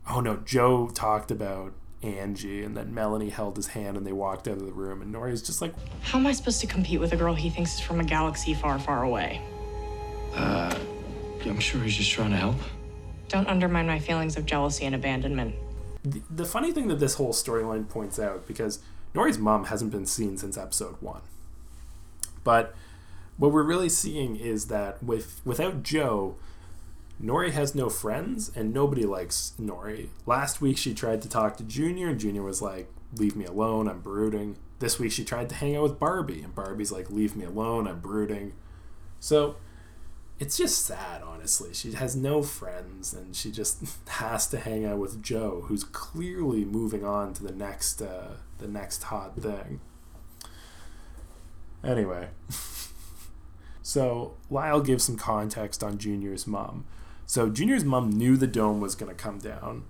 oh 0.10 0.20
no, 0.20 0.38
Joe 0.38 0.90
talked 0.94 1.32
about 1.32 1.74
Angie, 2.04 2.64
and 2.64 2.76
then 2.76 2.94
Melanie 2.94 3.30
held 3.30 3.56
his 3.56 3.68
hand 3.68 3.98
and 3.98 4.06
they 4.06 4.12
walked 4.12 4.48
out 4.48 4.58
of 4.58 4.66
the 4.66 4.74
room. 4.74 5.02
And 5.02 5.12
Norrie's 5.12 5.42
just 5.42 5.62
like, 5.62 5.74
How 6.02 6.18
am 6.18 6.28
I 6.28 6.32
supposed 6.32 6.62
to 6.62 6.68
compete 6.68 7.00
with 7.00 7.14
a 7.14 7.18
girl 7.18 7.34
he 7.34 7.50
thinks 7.50 7.76
is 7.76 7.80
from 7.80 8.00
a 8.00 8.04
galaxy 8.04 8.54
far, 8.54 8.80
far 8.80 9.04
away? 9.04 9.42
Uh, 10.34 10.76
I'm 11.46 11.60
sure 11.60 11.82
he's 11.82 11.96
just 11.96 12.12
trying 12.12 12.32
to 12.32 12.38
help. 12.38 12.56
Don't 13.28 13.48
undermine 13.48 13.88
my 13.88 14.00
feelings 14.00 14.38
of 14.38 14.46
jealousy 14.46 14.86
and 14.86 14.96
abandonment. 14.96 15.56
The, 16.04 16.46
funny 16.46 16.72
thing 16.72 16.88
that 16.88 17.00
this 17.00 17.16
whole 17.16 17.34
storyline 17.34 17.88
points 17.88 18.18
out, 18.18 18.48
because 18.48 18.80
Norrie's 19.14 19.38
mom 19.38 19.66
hasn't 19.66 19.92
been 19.92 20.08
seen 20.08 20.38
since 20.38 20.58
episode 20.58 20.96
one. 21.00 21.22
But 22.44 22.74
what 23.38 23.52
we're 23.52 23.64
really 23.64 23.90
seeing 23.90 24.36
is 24.36 24.68
that 24.68 25.02
with 25.04 25.42
without 25.46 25.84
Joe, 25.84 26.38
Norrie 27.20 27.52
has 27.52 27.76
no 27.76 27.90
friends, 27.90 28.52
and 28.56 28.74
nobody 28.74 29.06
likes 29.06 29.54
Norrie. 29.60 30.10
Last 30.26 30.60
week 30.60 30.78
she 30.78 30.94
tried 30.94 31.22
to 31.22 31.30
talk 31.30 31.58
to 31.58 31.64
Junior, 31.64 32.10
and 32.10 32.20
Junior 32.20 32.42
was 32.42 32.62
like, 32.62 32.88
Leave 33.16 33.36
me 33.36 33.46
alone, 33.46 33.88
I'm 33.88 34.00
brooding. 34.00 34.58
This 34.80 34.98
week 34.98 35.12
she 35.12 35.24
tried 35.24 35.50
to 35.50 35.56
hang 35.56 35.76
out 35.76 35.84
with 35.84 36.00
Barbie, 36.00 36.42
and 36.42 36.56
Barbie's 36.56 36.92
like, 36.92 37.12
Leave 37.12 37.36
me 37.36 37.46
alone, 37.46 37.88
I'm 37.88 38.00
brooding. 38.00 38.54
So 39.20 39.58
it's 40.42 40.58
just 40.58 40.84
sad, 40.88 41.22
honestly. 41.22 41.72
She 41.72 41.92
has 41.92 42.16
no 42.16 42.42
friends, 42.42 43.14
and 43.14 43.36
she 43.36 43.52
just 43.52 43.84
has 44.08 44.48
to 44.48 44.58
hang 44.58 44.84
out 44.84 44.98
with 44.98 45.22
Joe, 45.22 45.66
who's 45.68 45.84
clearly 45.84 46.66
moving 46.66 47.06
on 47.06 47.34
to 47.36 47.44
the 47.44 47.52
next, 47.52 48.02
uh, 48.02 48.38
the 48.58 48.68
next 48.68 49.04
hot 49.04 49.40
thing. 49.40 49.82
Anyway, 51.84 52.30
so 53.84 54.34
Lyle 54.50 54.82
gives 54.82 55.04
some 55.04 55.16
context 55.16 55.84
on 55.84 56.00
Junior's 56.00 56.48
mom. 56.48 56.86
So 57.28 57.48
Junior's 57.50 57.86
mom 57.86 58.10
knew 58.10 58.36
the 58.36 58.48
dome 58.48 58.82
was 58.82 58.96
going 58.96 59.16
to 59.16 59.24
come 59.24 59.38
down, 59.38 59.84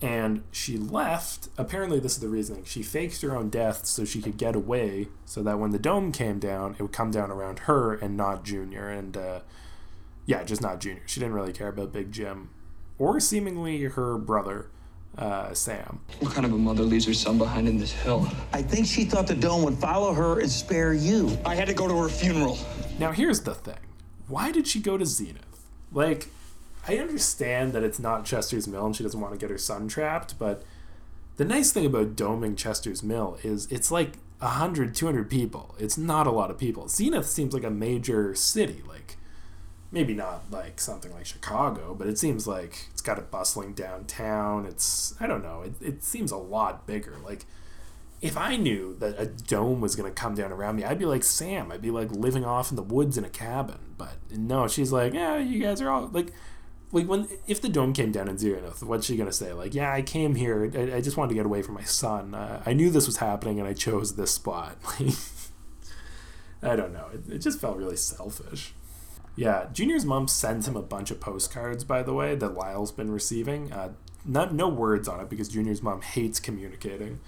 and 0.00 0.44
she 0.52 0.78
left. 0.78 1.48
Apparently, 1.58 1.98
this 1.98 2.12
is 2.12 2.20
the 2.20 2.28
reasoning. 2.28 2.62
She 2.62 2.84
faked 2.84 3.22
her 3.22 3.36
own 3.36 3.48
death 3.48 3.86
so 3.86 4.04
she 4.04 4.22
could 4.22 4.36
get 4.36 4.54
away, 4.54 5.08
so 5.24 5.42
that 5.42 5.58
when 5.58 5.72
the 5.72 5.80
dome 5.80 6.12
came 6.12 6.38
down, 6.38 6.76
it 6.78 6.82
would 6.82 6.92
come 6.92 7.10
down 7.10 7.32
around 7.32 7.60
her 7.60 7.94
and 7.94 8.16
not 8.16 8.44
Junior. 8.44 8.88
And 8.88 9.16
uh, 9.16 9.40
yeah, 10.26 10.42
just 10.44 10.60
not 10.60 10.80
Junior. 10.80 11.02
She 11.06 11.20
didn't 11.20 11.34
really 11.34 11.52
care 11.52 11.68
about 11.68 11.92
Big 11.92 12.12
Jim, 12.12 12.50
or 12.98 13.20
seemingly 13.20 13.84
her 13.84 14.18
brother, 14.18 14.70
uh, 15.16 15.54
Sam. 15.54 16.00
What 16.20 16.32
kind 16.34 16.44
of 16.44 16.52
a 16.52 16.58
mother 16.58 16.82
leaves 16.82 17.06
her 17.06 17.14
son 17.14 17.38
behind 17.38 17.68
in 17.68 17.78
this 17.78 17.92
hill? 17.92 18.28
I 18.52 18.62
think 18.62 18.86
she 18.86 19.04
thought 19.04 19.26
the 19.26 19.34
dome 19.34 19.62
would 19.62 19.78
follow 19.78 20.12
her 20.12 20.40
and 20.40 20.50
spare 20.50 20.92
you. 20.92 21.38
I 21.46 21.54
had 21.54 21.68
to 21.68 21.74
go 21.74 21.88
to 21.88 21.96
her 22.02 22.08
funeral. 22.08 22.58
Now, 22.98 23.12
here's 23.12 23.40
the 23.40 23.54
thing. 23.54 23.78
Why 24.28 24.50
did 24.50 24.66
she 24.66 24.80
go 24.80 24.98
to 24.98 25.06
Zenith? 25.06 25.64
Like, 25.92 26.28
I 26.88 26.98
understand 26.98 27.72
that 27.72 27.82
it's 27.82 27.98
not 27.98 28.24
Chester's 28.24 28.66
Mill 28.66 28.86
and 28.86 28.96
she 28.96 29.02
doesn't 29.02 29.20
want 29.20 29.32
to 29.32 29.38
get 29.38 29.50
her 29.50 29.58
son 29.58 29.88
trapped, 29.88 30.38
but 30.38 30.62
the 31.36 31.44
nice 31.44 31.72
thing 31.72 31.86
about 31.86 32.16
doming 32.16 32.56
Chester's 32.56 33.02
Mill 33.02 33.38
is 33.42 33.66
it's 33.70 33.90
like 33.90 34.18
100, 34.38 34.94
200 34.94 35.30
people. 35.30 35.74
It's 35.78 35.96
not 35.96 36.26
a 36.26 36.30
lot 36.30 36.50
of 36.50 36.58
people. 36.58 36.88
Zenith 36.88 37.26
seems 37.26 37.54
like 37.54 37.64
a 37.64 37.70
major 37.70 38.34
city. 38.34 38.82
Like, 38.86 39.15
maybe 39.96 40.12
not 40.12 40.42
like 40.50 40.78
something 40.78 41.10
like 41.14 41.24
Chicago, 41.24 41.94
but 41.94 42.06
it 42.06 42.18
seems 42.18 42.46
like 42.46 42.86
it's 42.92 43.00
got 43.00 43.18
a 43.18 43.22
bustling 43.22 43.72
downtown. 43.72 44.66
It's, 44.66 45.14
I 45.18 45.26
don't 45.26 45.42
know, 45.42 45.62
it, 45.62 45.72
it 45.80 46.04
seems 46.04 46.30
a 46.30 46.36
lot 46.36 46.86
bigger. 46.86 47.14
Like, 47.24 47.46
if 48.20 48.36
I 48.36 48.56
knew 48.56 48.94
that 48.98 49.18
a 49.18 49.24
dome 49.24 49.80
was 49.80 49.96
going 49.96 50.06
to 50.06 50.14
come 50.14 50.34
down 50.34 50.52
around 50.52 50.76
me, 50.76 50.84
I'd 50.84 50.98
be 50.98 51.06
like 51.06 51.24
Sam. 51.24 51.72
I'd 51.72 51.80
be 51.80 51.90
like 51.90 52.10
living 52.10 52.44
off 52.44 52.68
in 52.68 52.76
the 52.76 52.82
woods 52.82 53.16
in 53.16 53.24
a 53.24 53.30
cabin. 53.30 53.94
But 53.96 54.16
no, 54.30 54.68
she's 54.68 54.92
like, 54.92 55.14
yeah, 55.14 55.38
you 55.38 55.62
guys 55.62 55.80
are 55.80 55.88
all 55.88 56.08
like, 56.08 56.30
like 56.92 57.08
when 57.08 57.26
if 57.46 57.62
the 57.62 57.70
dome 57.70 57.94
came 57.94 58.12
down 58.12 58.28
in 58.28 58.36
Zenith, 58.36 58.82
what's 58.82 59.06
she 59.06 59.16
gonna 59.16 59.32
say? 59.32 59.54
Like, 59.54 59.74
yeah, 59.74 59.90
I 59.90 60.02
came 60.02 60.34
here. 60.34 60.70
I, 60.74 60.96
I 60.96 61.00
just 61.00 61.16
wanted 61.16 61.30
to 61.30 61.36
get 61.36 61.46
away 61.46 61.62
from 61.62 61.74
my 61.74 61.84
son. 61.84 62.34
Uh, 62.34 62.62
I 62.66 62.74
knew 62.74 62.90
this 62.90 63.06
was 63.06 63.16
happening, 63.16 63.58
and 63.60 63.66
I 63.66 63.72
chose 63.72 64.16
this 64.16 64.32
spot. 64.32 64.76
I 66.62 66.76
don't 66.76 66.92
know. 66.92 67.06
It, 67.14 67.32
it 67.32 67.38
just 67.38 67.60
felt 67.60 67.78
really 67.78 67.96
selfish. 67.96 68.74
Yeah, 69.36 69.66
Junior's 69.72 70.06
mom 70.06 70.28
sends 70.28 70.66
him 70.66 70.76
a 70.76 70.82
bunch 70.82 71.10
of 71.10 71.20
postcards, 71.20 71.84
by 71.84 72.02
the 72.02 72.14
way, 72.14 72.34
that 72.34 72.54
Lyle's 72.54 72.90
been 72.90 73.10
receiving. 73.10 73.70
Uh, 73.70 73.92
not 74.24 74.54
no 74.54 74.68
words 74.68 75.06
on 75.08 75.20
it 75.20 75.28
because 75.28 75.48
Junior's 75.48 75.82
mom 75.82 76.00
hates 76.00 76.40
communicating. 76.40 77.20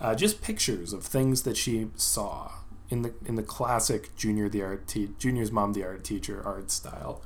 Uh, 0.00 0.14
just 0.14 0.40
pictures 0.40 0.92
of 0.92 1.02
things 1.02 1.42
that 1.42 1.56
she 1.56 1.88
saw 1.96 2.52
in 2.88 3.02
the 3.02 3.12
in 3.26 3.34
the 3.34 3.42
classic 3.42 4.14
Junior 4.16 4.48
the 4.48 4.62
art 4.62 4.86
te- 4.86 5.10
Junior's 5.18 5.52
mom 5.52 5.72
the 5.72 5.84
art 5.84 6.04
teacher 6.04 6.42
art 6.44 6.70
style. 6.70 7.22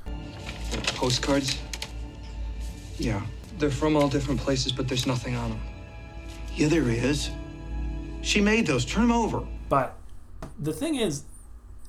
Postcards? 0.95 1.57
Yeah. 2.97 3.21
They're 3.57 3.69
from 3.69 3.95
all 3.95 4.09
different 4.09 4.41
places, 4.41 4.71
but 4.71 4.87
there's 4.87 5.07
nothing 5.07 5.35
on 5.35 5.51
them. 5.51 5.59
Yeah, 6.55 6.67
there 6.67 6.89
is. 6.89 7.29
She 8.21 8.41
made 8.41 8.67
those. 8.67 8.85
Turn 8.85 9.03
them 9.03 9.11
over. 9.11 9.45
But 9.69 9.95
the 10.59 10.73
thing 10.73 10.95
is, 10.95 11.23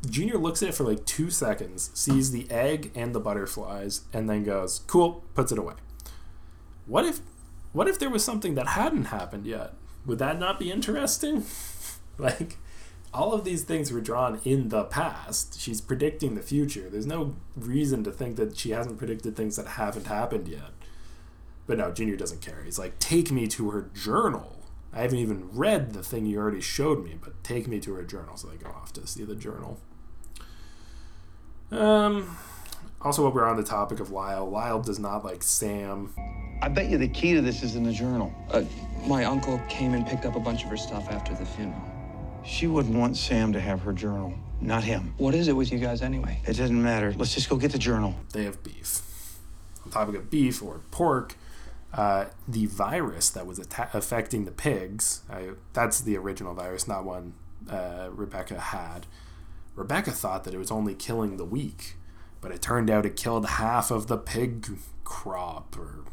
Junior 0.09 0.39
looks 0.39 0.63
at 0.63 0.71
it 0.71 0.75
for 0.75 0.85
like 0.85 1.05
two 1.05 1.31
seconds, 1.31 1.91
sees 1.95 2.31
the 2.31 2.51
egg 2.51 2.91
and 2.95 3.15
the 3.15 3.21
butterflies, 3.21 4.03
and 4.13 4.29
then 4.29 4.45
goes, 4.45 4.81
"Cool," 4.87 5.25
puts 5.35 5.53
it 5.53 5.59
away. 5.59 5.75
What 6.87 7.05
if, 7.05 7.21
what 7.73 7.89
if 7.89 7.99
there 7.99 8.11
was 8.11 8.25
something 8.25 8.55
that 8.55 8.69
hadn't 8.69 9.07
happened 9.07 9.47
yet? 9.47 9.75
Would 10.05 10.19
that 10.21 10.39
not 10.39 10.61
be 10.61 10.71
interesting? 10.71 11.45
like, 12.19 12.59
all 13.13 13.33
of 13.33 13.45
these 13.45 13.65
things 13.65 13.91
were 13.91 14.01
drawn 14.01 14.41
in 14.45 14.69
the 14.69 14.85
past. 14.85 15.59
She's 15.61 15.81
predicting 15.81 16.35
the 16.35 16.43
future. 16.43 16.89
There's 16.89 17.07
no 17.07 17.35
reason 17.57 18.05
to 18.05 18.13
think 18.13 18.37
that 18.37 18.57
she 18.57 18.71
hasn't 18.71 18.99
predicted 18.99 19.35
things 19.35 19.57
that 19.57 19.67
haven't 19.67 20.07
happened 20.07 20.47
yet. 20.47 20.71
But 21.67 21.79
no, 21.79 21.91
Junior 21.91 22.17
doesn't 22.17 22.43
care. 22.43 22.63
He's 22.65 22.79
like, 22.79 22.99
take 22.99 23.33
me 23.33 23.49
to 23.49 23.71
her 23.71 23.91
journal. 23.95 24.56
I 24.97 25.01
haven't 25.01 25.19
even 25.19 25.51
read 25.53 25.93
the 25.93 26.03
thing 26.03 26.25
you 26.25 26.39
already 26.39 26.63
showed 26.63 27.05
me, 27.05 27.19
but 27.21 27.45
take 27.45 27.69
me 27.69 27.79
to 27.81 27.93
her 27.95 28.03
journal. 28.03 28.39
So 28.39 28.49
they 28.49 28.57
go 28.57 28.71
off 28.71 28.95
to 28.95 29.07
see 29.07 29.25
the 29.25 29.35
journal. 29.35 29.79
Um, 31.71 32.35
also, 33.03 33.23
while 33.25 33.33
we're 33.33 33.45
on 33.45 33.59
the 33.59 33.63
topic 33.63 34.01
of 34.01 34.11
Lyle, 34.11 34.49
Lyle 34.49 34.81
does 34.81 34.99
not 34.99 35.23
like 35.23 35.43
Sam. 35.43 36.15
I 36.63 36.69
bet 36.69 36.89
you 36.89 36.97
the 36.97 37.09
key 37.09 37.35
to 37.35 37.43
this 37.43 37.63
is 37.63 37.77
in 37.77 37.83
the 37.83 37.93
journal. 37.93 38.33
Uh, 38.51 38.63
my 39.07 39.25
uncle 39.25 39.61
came 39.69 39.93
and 39.93 40.07
picked 40.07 40.25
up 40.25 40.35
a 40.35 40.41
bunch 40.41 40.65
of 40.65 40.71
her 40.71 40.79
stuff 40.79 41.11
after 41.11 41.35
the 41.35 41.45
funeral. 41.45 41.83
She 42.43 42.67
wouldn't 42.67 42.97
want 42.97 43.19
Sam 43.19 43.53
to 43.53 43.61
have 43.61 43.83
her 43.83 43.93
journal, 43.93 44.33
not 44.63 44.83
him. 44.83 45.13
What 45.19 45.35
is 45.35 45.49
it 45.49 45.53
with 45.53 45.73
you 45.73 45.79
guys 45.79 46.01
anyway? 46.01 46.41
It 46.47 46.55
doesn't 46.55 46.83
matter. 46.83 47.13
Let's 47.19 47.35
just 47.35 47.51
go 47.51 47.57
get 47.57 47.73
the 47.73 47.79
journal. 47.79 48.15
They 48.33 48.45
have 48.45 48.63
beef. 48.63 49.03
On 49.85 49.91
topic 49.91 50.15
of 50.15 50.31
beef 50.31 50.63
or 50.63 50.81
pork, 50.91 51.37
uh, 51.93 52.27
the 52.47 52.67
virus 52.67 53.31
that 53.31 53.47
was 53.47 53.59
atta- 53.59 53.91
affecting 53.93 54.45
the 54.45 54.51
pigs, 54.51 55.23
I, 55.31 55.51
that's 55.73 56.01
the 56.01 56.17
original 56.17 56.55
virus, 56.55 56.87
not 56.87 57.05
one 57.05 57.35
uh, 57.71 58.09
Rebecca 58.11 58.59
had. 58.59 59.07
Rebecca 59.75 60.11
thought 60.11 60.45
that 60.45 60.55
it 60.55 60.59
was 60.59 60.71
only 60.71 60.95
killing 60.95 61.37
the 61.37 61.45
weak, 61.45 61.97
but 62.41 62.51
it 62.51 62.63
turned 62.63 62.91
out 62.91 63.07
it 63.07 63.17
killed 63.17 63.47
half 63.47 63.91
of 63.91 64.07
the 64.07 64.17
pig 64.17 64.67
crop 65.05 65.77
or 65.79 66.05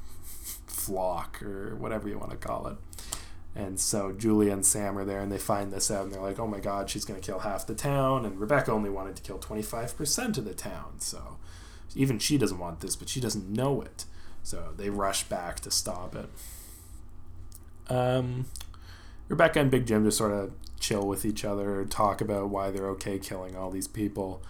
flock 0.68 1.42
or 1.42 1.76
whatever 1.76 2.08
you 2.08 2.18
want 2.20 2.32
to 2.32 2.38
call 2.38 2.68
it. 2.68 2.78
And 3.56 3.80
so 3.80 4.12
Julia 4.12 4.52
and 4.52 4.66
Sam 4.66 4.98
are 4.98 5.06
there 5.06 5.20
and 5.20 5.32
they 5.32 5.38
find 5.38 5.72
this 5.72 5.92
out 5.92 6.06
and 6.06 6.14
they're 6.14 6.22
like, 6.22 6.40
oh 6.40 6.48
my 6.48 6.60
god, 6.60 6.90
she's 6.90 7.06
going 7.06 7.20
to 7.20 7.26
kill 7.26 7.40
half 7.40 7.68
the 7.68 7.76
town. 7.76 8.26
And 8.26 8.40
Rebecca 8.40 8.72
only 8.72 8.90
wanted 8.90 9.16
to 9.18 9.22
kill 9.22 9.38
25% 9.38 10.38
of 10.38 10.46
the 10.46 10.54
town. 10.54 11.00
So 11.00 11.38
even 11.96 12.18
she 12.20 12.38
doesn't 12.38 12.60
want 12.60 12.80
this, 12.80 12.96
but 12.96 13.10
she 13.10 13.20
doesn't 13.20 13.50
know 13.50 13.82
it. 13.82 14.06
So 14.44 14.74
they 14.76 14.90
rush 14.90 15.24
back 15.24 15.62
to 15.62 15.72
stop 15.72 16.16
it. 16.16 16.30
Um, 17.90 18.46
Rebecca 19.30 19.60
and 19.60 19.72
Big 19.72 19.88
Jim 19.88 20.04
just 20.04 20.18
sort 20.18 20.32
of 20.32 20.52
chill 20.80 21.08
with 21.08 21.26
each 21.26 21.46
other, 21.46 21.86
talk 21.86 22.22
about 22.22 22.50
why 22.50 22.70
they're 22.70 22.90
okay 22.90 23.18
killing 23.18 23.56
all 23.56 23.72
these 23.72 23.88
people. 23.88 24.44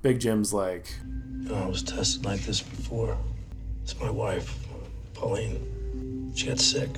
Big 0.00 0.20
Jim's 0.20 0.52
like, 0.54 0.86
You 1.42 1.50
know, 1.50 1.54
I 1.56 1.66
was 1.66 1.82
tested 1.82 2.24
like 2.24 2.40
this 2.40 2.62
before. 2.62 3.16
It's 3.82 3.98
my 4.00 4.10
wife, 4.10 4.66
Pauline. 5.14 6.32
She 6.34 6.46
got 6.46 6.58
sick. 6.58 6.90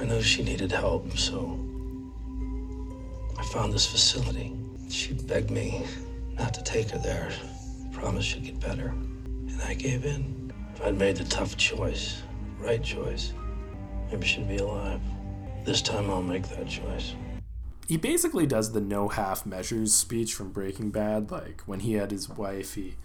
I 0.00 0.04
knew 0.04 0.22
she 0.22 0.42
needed 0.42 0.72
help, 0.72 1.16
so 1.16 1.58
I 3.38 3.42
found 3.44 3.72
this 3.72 3.86
facility. 3.86 4.54
She 4.88 5.14
begged 5.14 5.50
me 5.50 5.84
not 6.38 6.54
to 6.54 6.62
take 6.62 6.90
her 6.90 6.98
there. 6.98 7.30
Promised 7.92 8.28
she'd 8.28 8.44
get 8.44 8.60
better. 8.60 8.88
And 8.88 9.60
I 9.62 9.74
gave 9.74 10.04
in. 10.04 10.41
If 10.74 10.82
I'd 10.82 10.98
made 10.98 11.16
the 11.16 11.24
tough 11.24 11.56
choice, 11.56 12.22
right 12.58 12.82
choice, 12.82 13.32
maybe 14.10 14.26
she'd 14.26 14.48
be 14.48 14.56
alive. 14.56 15.00
This 15.64 15.82
time 15.82 16.10
I'll 16.10 16.22
make 16.22 16.48
that 16.48 16.66
choice. 16.68 17.14
he 17.88 17.96
basically 17.96 18.46
does 18.46 18.72
the 18.72 18.80
no 18.80 19.08
half 19.08 19.44
measures 19.46 19.92
speech 19.92 20.34
from 20.34 20.50
Breaking 20.50 20.90
Bad. 20.90 21.30
Like 21.30 21.62
when 21.66 21.80
he 21.80 21.94
had 21.94 22.10
his 22.10 22.28
wife, 22.28 22.74
he 22.74 22.96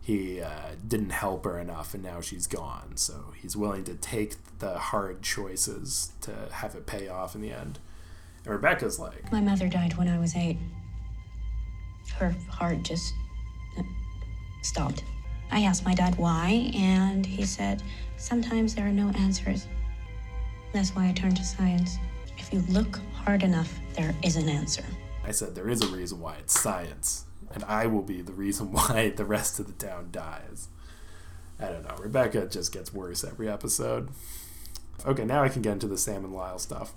he 0.00 0.40
uh, 0.40 0.70
didn't 0.86 1.10
help 1.10 1.44
her 1.44 1.58
enough, 1.58 1.92
and 1.92 2.02
now 2.02 2.20
she's 2.20 2.46
gone. 2.46 2.96
So 2.96 3.32
he's 3.40 3.56
willing 3.56 3.84
to 3.84 3.94
take 3.94 4.36
the 4.58 4.78
hard 4.78 5.22
choices 5.22 6.12
to 6.22 6.48
have 6.52 6.74
it 6.74 6.86
pay 6.86 7.08
off 7.08 7.34
in 7.34 7.42
the 7.42 7.52
end. 7.52 7.78
And 8.44 8.54
Rebecca's 8.54 8.98
like, 8.98 9.30
My 9.32 9.40
mother 9.40 9.68
died 9.68 9.96
when 9.98 10.08
I 10.08 10.18
was 10.18 10.34
eight. 10.36 10.56
Her 12.16 12.34
heart 12.50 12.82
just 12.84 13.12
uh, 13.78 13.82
stopped. 14.62 15.04
I 15.50 15.62
asked 15.62 15.84
my 15.84 15.94
dad 15.94 16.16
why, 16.18 16.70
and 16.74 17.24
he 17.24 17.44
said, 17.44 17.82
Sometimes 18.16 18.74
there 18.74 18.86
are 18.86 18.92
no 18.92 19.08
answers. 19.10 19.66
That's 20.72 20.94
why 20.94 21.08
I 21.08 21.12
turned 21.12 21.36
to 21.36 21.44
science. 21.44 21.96
If 22.36 22.52
you 22.52 22.62
look 22.68 23.00
hard 23.14 23.42
enough, 23.42 23.78
there 23.94 24.14
is 24.22 24.36
an 24.36 24.48
answer. 24.48 24.84
I 25.24 25.32
said, 25.32 25.54
there 25.54 25.68
is 25.68 25.82
a 25.82 25.94
reason 25.94 26.20
why 26.20 26.36
it's 26.36 26.58
science, 26.58 27.24
and 27.52 27.62
I 27.64 27.86
will 27.86 28.02
be 28.02 28.22
the 28.22 28.32
reason 28.32 28.72
why 28.72 29.10
the 29.14 29.24
rest 29.24 29.60
of 29.60 29.66
the 29.66 29.86
town 29.86 30.08
dies. 30.10 30.68
I 31.60 31.66
don't 31.66 31.82
know. 31.82 31.96
Rebecca 31.98 32.46
just 32.46 32.72
gets 32.72 32.94
worse 32.94 33.24
every 33.24 33.48
episode. 33.48 34.08
Okay, 35.04 35.24
now 35.24 35.42
I 35.42 35.48
can 35.48 35.62
get 35.62 35.72
into 35.72 35.86
the 35.86 35.98
Sam 35.98 36.24
and 36.24 36.34
Lyle 36.34 36.58
stuff. 36.58 36.92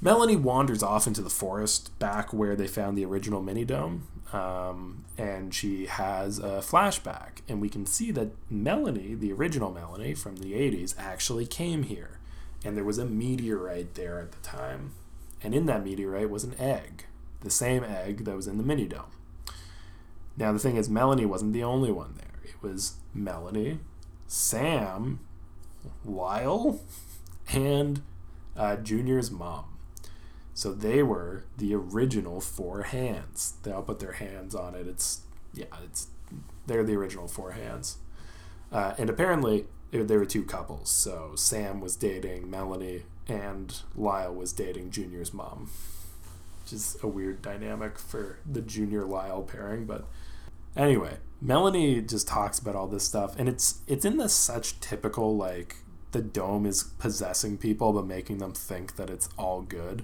Melanie 0.00 0.36
wanders 0.36 0.82
off 0.82 1.06
into 1.06 1.22
the 1.22 1.30
forest 1.30 1.96
back 1.98 2.32
where 2.32 2.56
they 2.56 2.66
found 2.66 2.98
the 2.98 3.04
original 3.04 3.42
mini 3.42 3.64
dome, 3.64 4.06
um, 4.32 5.04
and 5.18 5.54
she 5.54 5.86
has 5.86 6.38
a 6.38 6.60
flashback. 6.60 7.40
And 7.48 7.60
we 7.60 7.68
can 7.68 7.86
see 7.86 8.10
that 8.12 8.30
Melanie, 8.50 9.14
the 9.14 9.32
original 9.32 9.72
Melanie 9.72 10.14
from 10.14 10.36
the 10.36 10.52
80s, 10.52 10.94
actually 10.98 11.46
came 11.46 11.84
here. 11.84 12.18
And 12.64 12.76
there 12.76 12.84
was 12.84 12.98
a 12.98 13.04
meteorite 13.04 13.94
there 13.94 14.20
at 14.20 14.32
the 14.32 14.40
time. 14.40 14.92
And 15.42 15.54
in 15.54 15.66
that 15.66 15.84
meteorite 15.84 16.30
was 16.30 16.44
an 16.44 16.54
egg, 16.58 17.06
the 17.40 17.50
same 17.50 17.82
egg 17.84 18.24
that 18.24 18.36
was 18.36 18.46
in 18.46 18.58
the 18.58 18.64
mini 18.64 18.86
dome. 18.86 19.10
Now, 20.36 20.52
the 20.52 20.58
thing 20.58 20.76
is, 20.76 20.88
Melanie 20.88 21.26
wasn't 21.26 21.52
the 21.52 21.64
only 21.64 21.90
one 21.90 22.14
there. 22.16 22.40
It 22.44 22.62
was 22.62 22.94
Melanie, 23.12 23.80
Sam, 24.26 25.20
Lyle, 26.04 26.80
and 27.52 28.00
uh, 28.56 28.76
Junior's 28.76 29.30
mom. 29.30 29.71
So 30.62 30.72
they 30.72 31.02
were 31.02 31.42
the 31.58 31.74
original 31.74 32.40
four 32.40 32.84
hands. 32.84 33.54
They 33.64 33.72
all 33.72 33.82
put 33.82 33.98
their 33.98 34.12
hands 34.12 34.54
on 34.54 34.76
it. 34.76 34.86
It's 34.86 35.22
yeah, 35.52 35.64
it's 35.82 36.06
they're 36.68 36.84
the 36.84 36.94
original 36.94 37.26
four 37.26 37.50
hands. 37.50 37.96
Uh, 38.70 38.94
and 38.96 39.10
apparently 39.10 39.66
there 39.90 40.20
were 40.20 40.24
two 40.24 40.44
couples. 40.44 40.88
So 40.88 41.32
Sam 41.34 41.80
was 41.80 41.96
dating 41.96 42.48
Melanie, 42.48 43.02
and 43.26 43.76
Lyle 43.96 44.32
was 44.32 44.52
dating 44.52 44.92
Junior's 44.92 45.34
mom, 45.34 45.68
which 46.62 46.72
is 46.72 46.96
a 47.02 47.08
weird 47.08 47.42
dynamic 47.42 47.98
for 47.98 48.38
the 48.48 48.62
Junior 48.62 49.04
Lyle 49.04 49.42
pairing. 49.42 49.84
But 49.84 50.04
anyway, 50.76 51.16
Melanie 51.40 52.00
just 52.02 52.28
talks 52.28 52.60
about 52.60 52.76
all 52.76 52.86
this 52.86 53.02
stuff, 53.02 53.34
and 53.36 53.48
it's 53.48 53.80
it's 53.88 54.04
in 54.04 54.16
this 54.16 54.32
such 54.32 54.78
typical 54.78 55.36
like 55.36 55.78
the 56.12 56.22
dome 56.22 56.66
is 56.66 56.82
possessing 56.82 57.56
people 57.58 57.92
but 57.92 58.06
making 58.06 58.38
them 58.38 58.52
think 58.52 58.96
that 58.96 59.10
it's 59.10 59.28
all 59.36 59.62
good. 59.62 60.02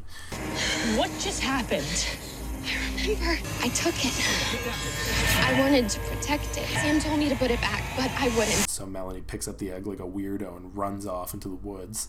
What 0.97 1.11
just 1.21 1.43
happened? 1.43 2.07
I 2.65 3.13
remember 3.15 3.39
I 3.63 3.69
took 3.69 3.95
it. 4.05 4.13
I 5.45 5.61
wanted 5.61 5.89
to 5.91 6.01
protect 6.01 6.59
it. 6.59 6.67
Sam 6.67 7.01
told 7.01 7.19
me 7.19 7.29
to 7.29 7.37
put 7.37 7.51
it 7.51 7.61
back, 7.61 7.83
but 7.97 8.11
I 8.19 8.29
wouldn't. 8.37 8.69
So 8.69 8.85
Melanie 8.85 9.23
picks 9.23 9.47
up 9.47 9.59
the 9.59 9.71
egg 9.71 9.87
like 9.87 10.01
a 10.01 10.03
weirdo 10.03 10.57
and 10.57 10.77
runs 10.77 11.07
off 11.07 11.33
into 11.33 11.49
the 11.49 11.55
woods. 11.55 12.09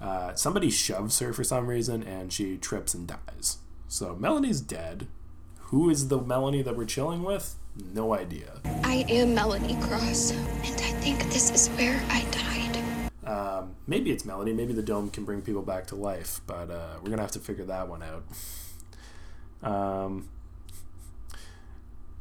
Uh, 0.00 0.34
somebody 0.34 0.68
shoves 0.68 1.18
her 1.20 1.32
for 1.32 1.44
some 1.44 1.68
reason 1.68 2.02
and 2.02 2.32
she 2.32 2.56
trips 2.58 2.92
and 2.92 3.06
dies. 3.06 3.58
So 3.88 4.14
Melanie's 4.16 4.60
dead. 4.60 5.06
Who 5.66 5.88
is 5.88 6.08
the 6.08 6.20
Melanie 6.20 6.62
that 6.62 6.76
we're 6.76 6.84
chilling 6.84 7.22
with? 7.22 7.54
No 7.94 8.14
idea. 8.14 8.60
I 8.84 9.06
am 9.08 9.34
Melanie 9.34 9.78
Cross, 9.80 10.32
and 10.32 10.74
I 10.74 10.92
think 11.00 11.18
this 11.32 11.50
is 11.50 11.68
where 11.78 12.02
I 12.10 12.22
died. 12.30 12.51
Um, 13.32 13.76
maybe 13.86 14.10
it's 14.10 14.26
melody. 14.26 14.52
Maybe 14.52 14.74
the 14.74 14.82
dome 14.82 15.08
can 15.08 15.24
bring 15.24 15.40
people 15.40 15.62
back 15.62 15.86
to 15.86 15.96
life, 15.96 16.42
but 16.46 16.70
uh, 16.70 16.96
we're 17.02 17.08
gonna 17.08 17.22
have 17.22 17.30
to 17.32 17.38
figure 17.38 17.64
that 17.64 17.88
one 17.88 18.02
out. 18.02 18.24
Um, 19.62 20.28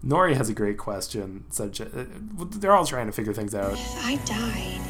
Norrie 0.01 0.35
has 0.35 0.47
a 0.47 0.53
great 0.53 0.77
question. 0.77 1.43
Such 1.49 1.81
a, 1.81 1.85
uh, 1.85 2.05
they're 2.51 2.73
all 2.73 2.85
trying 2.85 3.07
to 3.07 3.11
figure 3.11 3.33
things 3.33 3.53
out. 3.53 3.73
If 3.73 4.05
I 4.05 4.15
died, 4.25 4.81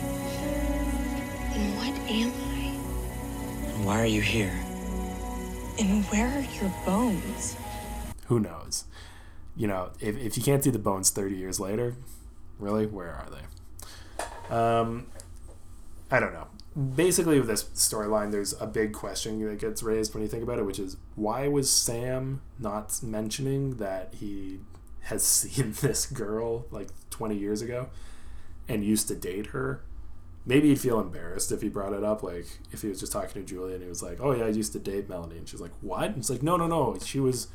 then 1.54 1.76
what 1.78 2.00
am 2.08 2.32
I? 2.32 3.74
And 3.74 3.86
why 3.86 4.00
are 4.00 4.06
you 4.06 4.22
here? 4.22 4.54
And 5.80 6.06
where 6.06 6.28
are 6.28 6.62
your 6.62 6.72
bones? 6.86 7.58
Who 8.28 8.40
knows? 8.40 8.86
You 9.56 9.68
know, 9.68 9.90
if, 10.00 10.16
if 10.18 10.38
you 10.38 10.44
can't 10.44 10.64
see 10.64 10.70
the 10.70 10.78
bones 10.78 11.10
30 11.10 11.36
years 11.36 11.60
later, 11.60 11.96
really, 12.60 12.86
where 12.86 13.12
are 13.12 13.28
they? 13.32 14.56
Um, 14.56 15.08
I 16.12 16.20
don't 16.20 16.34
know. 16.34 16.48
Basically, 16.96 17.40
with 17.40 17.48
this 17.48 17.64
storyline, 17.64 18.32
there's 18.32 18.54
a 18.62 18.68
big 18.68 18.94
question 18.94 19.44
that 19.46 19.60
gets 19.60 19.82
raised 19.82 20.14
when 20.14 20.24
you 20.24 20.30
think 20.30 20.44
about 20.44 20.60
it, 20.60 20.66
which 20.66 20.80
is 20.80 20.98
why 21.16 21.48
was 21.48 21.70
Sam 21.70 22.42
not 22.60 23.02
mentioning 23.02 23.78
that 23.78 24.14
he 24.16 24.60
has 25.04 25.24
seen 25.26 25.74
this 25.82 26.06
girl 26.06 26.66
like 26.70 26.90
20 27.10 27.36
years 27.38 27.62
ago 27.62 27.90
and 28.68 28.84
used 28.84 29.08
to 29.08 29.16
date 29.16 29.48
her? 29.48 29.82
Maybe 30.46 30.70
he'd 30.70 30.80
feel 30.80 31.00
embarrassed 31.00 31.52
if 31.52 31.62
he 31.62 31.70
brought 31.70 31.94
it 31.94 32.04
up. 32.04 32.24
Like 32.24 32.46
if 32.72 32.82
he 32.82 32.88
was 32.90 33.00
just 33.00 33.12
talking 33.12 33.42
to 33.42 33.48
Julia 33.48 33.76
and 33.76 33.84
he 33.84 33.90
was 33.90 34.02
like, 34.02 34.20
"Oh 34.20 34.34
yeah, 34.34 34.46
I 34.46 34.50
used 34.50 34.74
to 34.74 34.80
date 34.80 35.08
Melanie," 35.08 35.38
and 35.38 35.48
she's 35.48 35.62
like, 35.62 35.74
"What?" 35.82 36.06
And 36.06 36.18
it's 36.18 36.30
like, 36.30 36.42
"No, 36.42 36.58
no, 36.58 36.68
no. 36.68 36.98
She 37.04 37.20
was, 37.20 37.48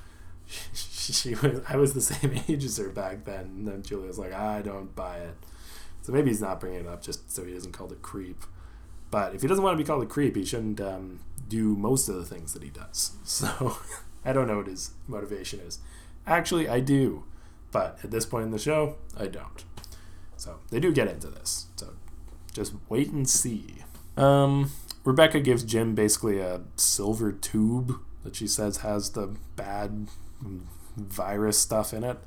she, 0.73 1.35
was. 1.35 1.61
I 1.69 1.77
was 1.77 1.95
the 1.95 2.01
same 2.01 2.41
age 2.49 2.65
as 2.65 2.77
her 2.77 2.91
back 2.91 3.25
then." 3.25 3.41
And 3.41 3.69
then 3.69 3.83
Julia's 3.83 4.19
like, 4.19 4.33
"I 4.33 4.63
don't 4.63 4.95
buy 4.95 5.19
it." 5.19 5.37
So 6.07 6.13
maybe 6.13 6.31
he's 6.31 6.41
not 6.41 6.61
bringing 6.61 6.83
it 6.83 6.87
up 6.87 7.03
just 7.03 7.35
so 7.35 7.45
he 7.45 7.53
doesn't 7.53 7.73
call 7.73 7.91
it 7.91 8.01
creep. 8.01 8.45
But 9.11 9.35
if 9.35 9.43
he 9.43 9.49
doesn't 9.49 9.65
want 9.65 9.77
to 9.77 9.83
be 9.83 9.85
called 9.85 10.05
a 10.05 10.07
creep, 10.07 10.37
he 10.37 10.45
shouldn't 10.45 10.81
um, 10.81 11.19
do 11.49 11.75
most 11.75 12.09
of 12.09 12.15
the 12.15 12.25
things 12.25 12.53
that 12.53 12.63
he 12.63 12.71
does. 12.71 13.11
So 13.25 13.79
I 14.25 14.33
don't 14.33 14.47
know 14.47 14.59
what 14.59 14.69
his 14.69 14.93
motivation 15.09 15.59
is. 15.59 15.81
Actually, 16.25 16.69
I 16.69 16.79
do. 16.79 17.25
But 17.73 17.99
at 18.05 18.13
this 18.13 18.25
point 18.25 18.45
in 18.45 18.53
the 18.53 18.59
show, 18.61 18.99
I 19.19 19.27
don't. 19.27 19.65
So 20.37 20.61
they 20.71 20.79
do 20.79 20.93
get 20.93 21.09
into 21.09 21.27
this. 21.27 21.67
So 21.75 21.95
just 22.53 22.75
wait 22.89 23.11
and 23.11 23.29
see. 23.29 23.79
Um, 24.17 24.71
Rebecca 25.03 25.41
gives 25.41 25.65
Jim 25.65 25.97
basically 25.97 26.39
a 26.39 26.61
silver 26.77 27.33
tube 27.33 27.99
that 28.23 28.37
she 28.37 28.47
says 28.47 28.77
has 28.79 29.11
the 29.11 29.35
bad 29.57 30.07
virus 30.97 31.59
stuff 31.59 31.93
in 31.93 32.05
it. 32.05 32.19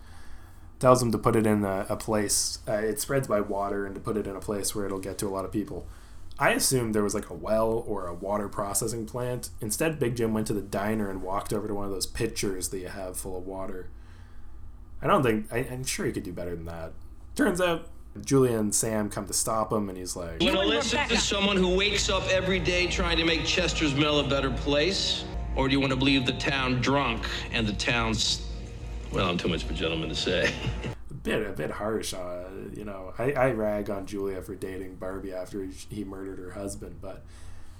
Tells 0.79 1.01
him 1.01 1.11
to 1.11 1.17
put 1.17 1.35
it 1.35 1.45
in 1.45 1.65
a, 1.65 1.85
a 1.89 1.97
place. 1.97 2.59
Uh, 2.67 2.73
it 2.73 2.99
spreads 2.99 3.27
by 3.27 3.41
water 3.41 3.85
and 3.85 3.93
to 3.95 4.01
put 4.01 4.15
it 4.17 4.25
in 4.25 4.35
a 4.35 4.39
place 4.39 4.73
where 4.73 4.85
it'll 4.85 4.99
get 4.99 5.17
to 5.19 5.27
a 5.27 5.29
lot 5.29 5.45
of 5.45 5.51
people. 5.51 5.85
I 6.39 6.51
assumed 6.51 6.95
there 6.95 7.03
was 7.03 7.13
like 7.13 7.29
a 7.29 7.33
well 7.33 7.83
or 7.85 8.07
a 8.07 8.13
water 8.13 8.47
processing 8.47 9.05
plant. 9.05 9.49
Instead, 9.59 9.99
Big 9.99 10.15
Jim 10.15 10.33
went 10.33 10.47
to 10.47 10.53
the 10.53 10.61
diner 10.61 11.09
and 11.09 11.21
walked 11.21 11.51
over 11.51 11.67
to 11.67 11.73
one 11.73 11.85
of 11.85 11.91
those 11.91 12.05
pitchers 12.05 12.69
that 12.69 12.79
you 12.79 12.87
have 12.87 13.17
full 13.17 13.37
of 13.37 13.45
water. 13.45 13.89
I 15.01 15.07
don't 15.07 15.21
think, 15.21 15.51
I, 15.51 15.59
am 15.59 15.83
sure 15.83 16.05
he 16.05 16.13
could 16.13 16.23
do 16.23 16.31
better 16.31 16.55
than 16.55 16.65
that. 16.65 16.93
Turns 17.35 17.59
out, 17.59 17.89
Julia 18.23 18.57
and 18.57 18.73
Sam 18.73 19.09
come 19.09 19.27
to 19.27 19.33
stop 19.33 19.71
him, 19.71 19.89
and 19.89 19.97
he's 19.97 20.15
like, 20.15 20.41
You 20.41 20.53
want 20.53 20.67
to 20.69 20.75
listen 20.75 21.07
to 21.09 21.17
someone 21.17 21.57
who 21.57 21.75
wakes 21.75 22.09
up 22.09 22.27
every 22.29 22.59
day 22.59 22.87
trying 22.87 23.17
to 23.17 23.25
make 23.25 23.45
Chester's 23.45 23.93
Mill 23.93 24.21
a 24.21 24.27
better 24.27 24.49
place? 24.49 25.25
Or 25.55 25.67
do 25.67 25.73
you 25.73 25.79
want 25.79 25.91
to 25.91 25.97
believe 25.97 26.25
the 26.25 26.33
town 26.33 26.79
drunk 26.81 27.25
and 27.51 27.67
the 27.67 27.73
town's. 27.73 28.45
Well, 29.11 29.27
I'm 29.27 29.37
too 29.37 29.47
much 29.47 29.63
of 29.63 29.71
a 29.71 29.73
gentleman 29.73 30.09
to 30.09 30.15
say. 30.15 30.53
a 31.09 31.13
bit 31.13 31.45
a 31.45 31.51
bit 31.51 31.71
harsh. 31.71 32.13
Uh, 32.13 32.43
you 32.73 32.85
know, 32.85 33.13
I, 33.17 33.31
I 33.31 33.51
rag 33.51 33.89
on 33.89 34.05
Julia 34.05 34.41
for 34.41 34.55
dating 34.55 34.95
Barbie 34.95 35.33
after 35.33 35.63
he, 35.63 35.71
he 35.89 36.03
murdered 36.03 36.37
her 36.37 36.51
husband, 36.51 36.99
but 37.01 37.23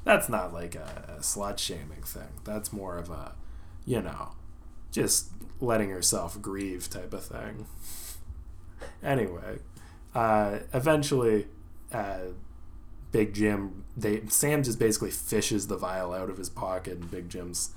that's 0.04 0.28
not 0.28 0.54
like 0.54 0.76
a, 0.76 1.18
a 1.18 1.22
slut 1.22 1.60
shaming 1.60 2.02
thing. 2.04 2.30
That's 2.44 2.74
more 2.74 2.98
of 2.98 3.12
a, 3.12 3.36
you 3.86 4.02
know, 4.02 4.30
just 4.92 5.30
letting 5.60 5.92
herself 5.92 6.42
grieve 6.42 6.90
type 6.90 7.14
of 7.14 7.24
thing. 7.24 7.68
anyway, 9.04 9.60
uh, 10.16 10.60
eventually, 10.74 11.48
uh, 11.94 12.20
Big 13.12 13.36
Jim, 13.36 13.86
they 13.96 14.22
Sam 14.30 14.64
just 14.64 14.80
basically 14.80 15.12
fishes 15.12 15.68
the 15.68 15.78
vial 15.78 16.12
out 16.12 16.30
of 16.30 16.38
his 16.38 16.50
pocket, 16.50 16.94
and 16.94 17.12
Big 17.12 17.30
Jim's. 17.30 17.72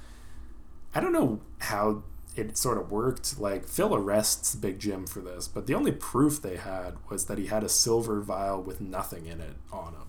I 0.94 1.00
don't 1.00 1.12
know 1.12 1.40
how 1.58 2.02
it 2.36 2.56
sort 2.56 2.78
of 2.78 2.90
worked. 2.90 3.38
Like 3.38 3.66
Phil 3.66 3.94
arrests 3.94 4.54
Big 4.54 4.78
Jim 4.78 5.06
for 5.06 5.20
this, 5.20 5.48
but 5.48 5.66
the 5.66 5.74
only 5.74 5.92
proof 5.92 6.40
they 6.40 6.56
had 6.56 6.94
was 7.08 7.26
that 7.26 7.38
he 7.38 7.46
had 7.46 7.64
a 7.64 7.68
silver 7.68 8.20
vial 8.20 8.62
with 8.62 8.80
nothing 8.80 9.26
in 9.26 9.40
it 9.40 9.56
on 9.72 9.92
him. 9.92 10.08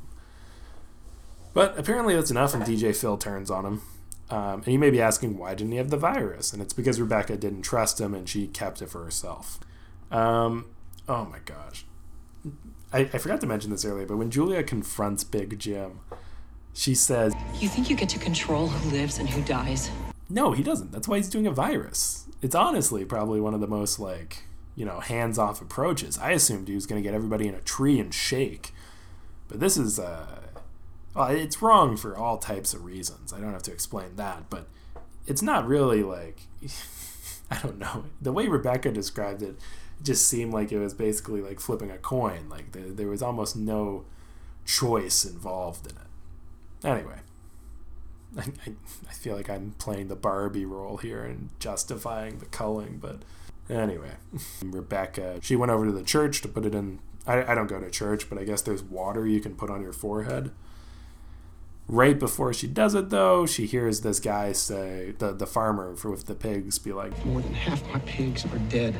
But 1.53 1.77
apparently 1.77 2.15
that's 2.15 2.31
enough, 2.31 2.53
and 2.53 2.63
DJ 2.63 2.95
Phil 2.95 3.17
turns 3.17 3.51
on 3.51 3.65
him. 3.65 3.81
Um, 4.29 4.63
and 4.63 4.67
you 4.67 4.79
may 4.79 4.89
be 4.89 5.01
asking, 5.01 5.38
why 5.38 5.53
didn't 5.53 5.73
he 5.73 5.77
have 5.77 5.91
the 5.91 5.97
virus? 5.97 6.53
And 6.53 6.62
it's 6.62 6.73
because 6.73 6.99
Rebecca 6.99 7.38
didn't 7.38 7.62
trust 7.62 8.01
him 8.01 8.15
and 8.15 8.27
she 8.27 8.47
kept 8.47 8.81
it 8.81 8.89
for 8.89 9.03
herself. 9.03 9.59
Um, 10.09 10.65
oh 11.07 11.25
my 11.25 11.39
gosh. 11.45 11.86
I, 12.91 13.01
I 13.01 13.17
forgot 13.19 13.41
to 13.41 13.47
mention 13.47 13.69
this 13.69 13.86
earlier, 13.86 14.07
but 14.07 14.17
when 14.17 14.31
Julia 14.31 14.63
confronts 14.63 15.23
Big 15.23 15.59
Jim, 15.59 15.99
she 16.73 16.95
says, 16.95 17.33
You 17.59 17.69
think 17.69 17.89
you 17.89 17.95
get 17.95 18.09
to 18.09 18.19
control 18.19 18.67
who 18.67 18.89
lives 18.89 19.19
and 19.19 19.29
who 19.29 19.43
dies? 19.43 19.91
No, 20.29 20.51
he 20.51 20.63
doesn't. 20.63 20.91
That's 20.91 21.07
why 21.07 21.17
he's 21.17 21.29
doing 21.29 21.47
a 21.47 21.51
virus. 21.51 22.25
It's 22.41 22.55
honestly 22.55 23.05
probably 23.05 23.39
one 23.39 23.53
of 23.53 23.62
the 23.62 23.67
most 23.67 23.99
like, 23.99 24.43
you 24.75 24.86
know, 24.86 24.99
hands-off 24.99 25.62
approaches. 25.62 26.17
I 26.17 26.31
assumed 26.31 26.67
he 26.67 26.75
was 26.75 26.86
going 26.86 27.01
to 27.01 27.07
get 27.07 27.15
everybody 27.15 27.47
in 27.47 27.55
a 27.55 27.62
tree 27.62 27.99
and 27.99 28.13
shake. 28.13 28.73
But 29.47 29.59
this 29.59 29.77
is 29.77 29.99
uh 29.99 30.39
well, 31.15 31.29
it's 31.29 31.62
wrong 31.62 31.95
for 31.95 32.17
all 32.17 32.38
types 32.38 32.73
of 32.73 32.86
reasons. 32.86 33.31
I 33.33 33.39
don't 33.39 33.53
have 33.53 33.63
to 33.63 33.71
explain 33.71 34.15
that, 34.15 34.49
but 34.49 34.67
it's 35.27 35.43
not 35.43 35.67
really 35.67 36.03
like 36.03 36.41
I 37.51 37.59
don't 37.62 37.77
know. 37.77 38.05
The 38.21 38.31
way 38.31 38.47
Rebecca 38.47 38.91
described 38.91 39.43
it, 39.43 39.57
just 40.01 40.27
seemed 40.27 40.53
like 40.53 40.71
it 40.71 40.79
was 40.79 40.93
basically 40.93 41.41
like 41.41 41.59
flipping 41.59 41.91
a 41.91 41.97
coin. 41.97 42.49
Like 42.49 42.71
there, 42.71 42.89
there 42.89 43.07
was 43.07 43.21
almost 43.21 43.55
no 43.55 44.05
choice 44.65 45.23
involved 45.25 45.86
in 45.89 45.97
it. 45.97 46.88
Anyway, 46.88 47.19
I, 48.37 48.73
I, 49.09 49.13
feel 49.13 49.35
like 49.35 49.49
I'm 49.49 49.75
playing 49.77 50.07
the 50.07 50.15
Barbie 50.15 50.65
role 50.65 50.97
here 50.97 51.23
and 51.23 51.49
justifying 51.59 52.39
the 52.39 52.45
culling, 52.45 52.97
but 52.99 53.21
anyway, 53.69 54.13
Rebecca, 54.63 55.39
she 55.41 55.55
went 55.55 55.71
over 55.71 55.85
to 55.85 55.91
the 55.91 56.03
church 56.03 56.41
to 56.41 56.47
put 56.47 56.65
it 56.65 56.73
in. 56.73 56.99
I, 57.27 57.51
I 57.51 57.55
don't 57.55 57.67
go 57.67 57.79
to 57.79 57.89
church, 57.89 58.29
but 58.29 58.37
I 58.37 58.43
guess 58.43 58.61
there's 58.61 58.83
water 58.83 59.27
you 59.27 59.39
can 59.39 59.55
put 59.55 59.69
on 59.69 59.81
your 59.81 59.93
forehead. 59.93 60.51
Right 61.87 62.17
before 62.17 62.53
she 62.53 62.67
does 62.67 62.95
it, 62.95 63.09
though, 63.09 63.45
she 63.45 63.65
hears 63.65 64.01
this 64.01 64.19
guy 64.19 64.53
say, 64.53 65.13
the, 65.19 65.33
the 65.33 65.45
farmer 65.45 65.95
for 65.95 66.09
with 66.09 66.25
the 66.25 66.35
pigs, 66.35 66.79
be 66.79 66.93
like, 66.93 67.25
More 67.25 67.41
than 67.41 67.53
half 67.53 67.85
my 67.91 67.99
pigs 67.99 68.45
are 68.45 68.59
dead. 68.69 68.95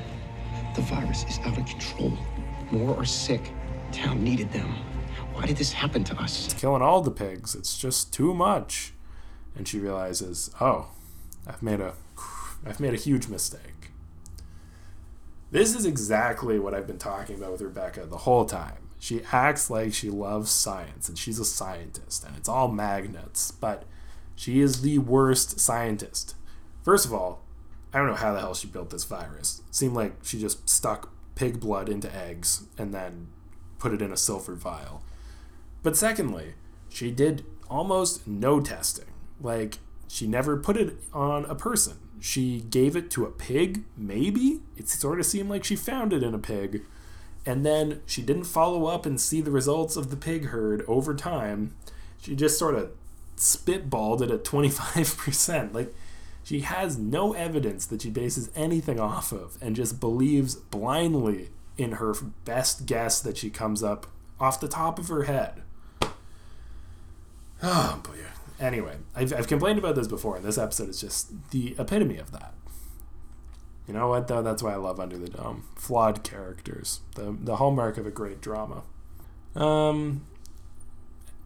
The 0.76 0.82
virus 0.82 1.24
is 1.24 1.40
out 1.40 1.58
of 1.58 1.66
control. 1.66 2.18
More 2.72 2.96
are 2.98 3.06
sick. 3.06 3.52
Town 3.92 4.24
needed 4.24 4.52
them. 4.52 4.76
Why 5.34 5.46
did 5.46 5.58
this 5.58 5.72
happen 5.72 6.04
to 6.06 6.16
us? 6.18 6.46
It's 6.46 6.54
killing 6.54 6.82
all 6.82 7.02
the 7.02 7.12
pigs. 7.12 7.56
It's 7.56 7.78
just 7.78 8.14
too 8.14 8.34
much. 8.34 8.93
And 9.56 9.68
she 9.68 9.80
realizes, 9.80 10.50
oh, 10.60 10.88
I've 11.48 11.62
made 11.62 11.80
a, 11.80 11.94
I've 12.66 12.80
made 12.80 12.94
a 12.94 12.98
huge 12.98 13.28
mistake. 13.28 13.92
This 15.52 15.76
is 15.76 15.86
exactly 15.86 16.58
what 16.58 16.74
I've 16.74 16.88
been 16.88 16.98
talking 16.98 17.36
about 17.36 17.52
with 17.52 17.62
Rebecca 17.62 18.06
the 18.06 18.18
whole 18.18 18.46
time. 18.46 18.90
She 19.00 19.22
acts 19.32 19.70
like 19.70 19.94
she 19.94 20.10
loves 20.10 20.50
science 20.50 21.08
and 21.10 21.18
she's 21.18 21.38
a 21.38 21.46
scientist 21.46 22.24
and 22.24 22.36
it's 22.36 22.50
all 22.50 22.70
magnets, 22.70 23.52
but 23.52 23.84
she 24.36 24.62
is 24.62 24.82
the 24.82 24.98
worst 24.98 25.60
scientist. 25.60 26.36
First 26.84 27.06
of 27.06 27.14
all, 27.14 27.42
I 27.94 28.00
don't 28.00 28.08
know 28.08 28.16
how 28.16 28.34
the 28.34 28.40
hell 28.40 28.56
she 28.56 28.68
built 28.68 28.90
this 28.90 29.04
virus. 29.04 29.62
It 29.68 29.76
seemed 29.76 29.94
like 29.94 30.16
she 30.24 30.40
just 30.40 30.68
stuck 30.68 31.14
pig 31.36 31.60
blood 31.60 31.90
into 31.90 32.14
eggs 32.16 32.64
and 32.78 32.94
then 32.94 33.28
put 33.78 33.94
it 33.94 34.02
in 34.02 34.12
a 34.12 34.18
silver 34.18 34.56
vial. 34.56 35.04
But 35.84 35.98
secondly, 35.98 36.56
she 36.90 37.12
did 37.12 37.46
almost 37.70 38.26
no 38.28 38.60
testing. 38.60 39.13
Like, 39.42 39.80
she 40.08 40.28
never 40.28 40.58
put 40.58 40.78
it 40.78 40.98
on 41.14 41.46
a 41.46 41.56
person. 41.56 41.98
She 42.20 42.62
gave 42.62 42.96
it 42.96 43.12
to 43.12 43.26
a 43.26 43.32
pig, 43.32 43.84
maybe? 43.98 44.62
It 44.78 44.88
sort 44.88 45.20
of 45.20 45.26
seemed 45.26 45.50
like 45.50 45.64
she 45.64 45.76
found 45.76 46.14
it 46.14 46.24
in 46.24 46.34
a 46.34 46.40
pig. 46.40 46.84
And 47.46 47.66
then 47.66 48.02
she 48.06 48.22
didn't 48.22 48.46
follow 48.46 48.86
up 48.86 49.06
and 49.06 49.20
see 49.20 49.42
the 49.42 49.52
results 49.52 49.98
of 49.98 50.10
the 50.10 50.16
pig 50.16 50.48
herd 50.48 50.84
over 50.88 51.14
time. 51.14 51.76
She 52.22 52.36
just 52.36 52.58
sort 52.58 52.76
of 52.76 52.92
spitballed 53.36 54.22
it 54.22 54.32
at 54.32 54.46
25%. 54.46 55.74
Like, 55.74 55.94
she 56.44 56.62
has 56.62 56.98
no 56.98 57.34
evidence 57.34 57.86
that 57.88 58.02
she 58.02 58.10
bases 58.10 58.50
anything 58.56 59.00
off 59.00 59.32
of 59.32 59.58
and 59.62 59.76
just 59.76 60.00
believes 60.00 60.56
blindly 60.56 61.50
in 61.78 61.94
her 61.94 62.14
best 62.46 62.86
guess 62.86 63.20
that 63.22 63.38
she 63.38 63.50
comes 63.50 63.82
up 63.82 64.08
off 64.40 64.60
the 64.60 64.68
top 64.68 65.00
of 65.00 65.08
her 65.08 65.24
head. 65.24 65.62
Oh 67.66 68.02
boy. 68.04 68.18
Anyway, 68.64 68.96
I've, 69.14 69.34
I've 69.34 69.48
complained 69.48 69.78
about 69.78 69.96
this 69.96 70.08
before, 70.08 70.38
and 70.38 70.46
this 70.46 70.58
episode 70.58 70.88
is 70.88 71.02
just 71.02 71.52
the 71.52 71.76
epitome 71.78 72.18
of 72.18 72.32
that. 72.32 72.54
You 73.86 73.94
know 73.94 74.08
what, 74.08 74.30
though? 74.30 74.42
That's 74.42 74.64
why 74.64 74.72
I 74.72 74.78
love 74.78 75.02
Under 75.02 75.18
the 75.18 75.28
Dome. 75.28 75.66
Flawed 75.76 76.24
characters. 76.24 77.02
The, 77.16 77.36
the 77.38 77.58
hallmark 77.58 77.98
of 77.98 78.08
a 78.08 78.12
great 78.12 78.40
drama. 78.40 78.84
Um, 79.54 80.26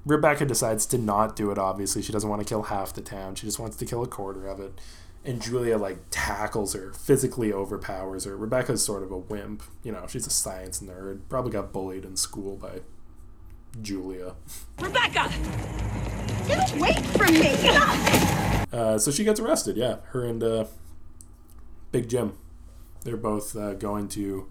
Rebecca 0.06 0.46
decides 0.46 0.86
to 0.86 1.00
not 1.00 1.36
do 1.36 1.50
it, 1.50 1.58
obviously. 1.58 2.04
She 2.04 2.14
doesn't 2.14 2.30
want 2.30 2.44
to 2.44 2.48
kill 2.48 2.62
half 2.64 2.94
the 2.94 3.02
town. 3.02 3.34
She 3.34 3.48
just 3.48 3.58
wants 3.58 3.78
to 3.78 3.86
kill 3.88 4.04
a 4.04 4.08
quarter 4.08 4.48
of 4.48 4.60
it. 4.60 4.80
And 5.26 5.42
Julia, 5.42 5.80
like, 5.80 5.98
tackles 6.12 6.74
her, 6.74 6.94
physically 6.94 7.52
overpowers 7.52 8.26
her. 8.26 8.38
Rebecca's 8.38 8.86
sort 8.86 9.02
of 9.02 9.12
a 9.12 9.18
wimp. 9.18 9.64
You 9.84 9.92
know, 9.92 10.06
she's 10.08 10.28
a 10.28 10.30
science 10.30 10.82
nerd. 10.82 11.22
Probably 11.30 11.52
got 11.52 11.74
bullied 11.74 12.06
in 12.06 12.16
school 12.16 12.58
by 12.58 12.82
Julia. 13.82 14.36
Rebecca! 14.80 15.30
Get 16.48 16.76
away 16.76 16.94
from 17.16 17.34
me! 17.34 17.56
Uh, 18.72 18.98
so 18.98 19.12
she 19.12 19.24
gets 19.24 19.40
arrested, 19.40 19.78
yeah. 19.78 19.98
Her 20.10 20.26
and 20.26 20.44
uh, 20.44 20.66
Big 21.92 22.10
Jim. 22.10 22.38
They're 23.04 23.18
both 23.18 23.56
uh, 23.56 23.74
going 23.74 24.08
to 24.10 24.48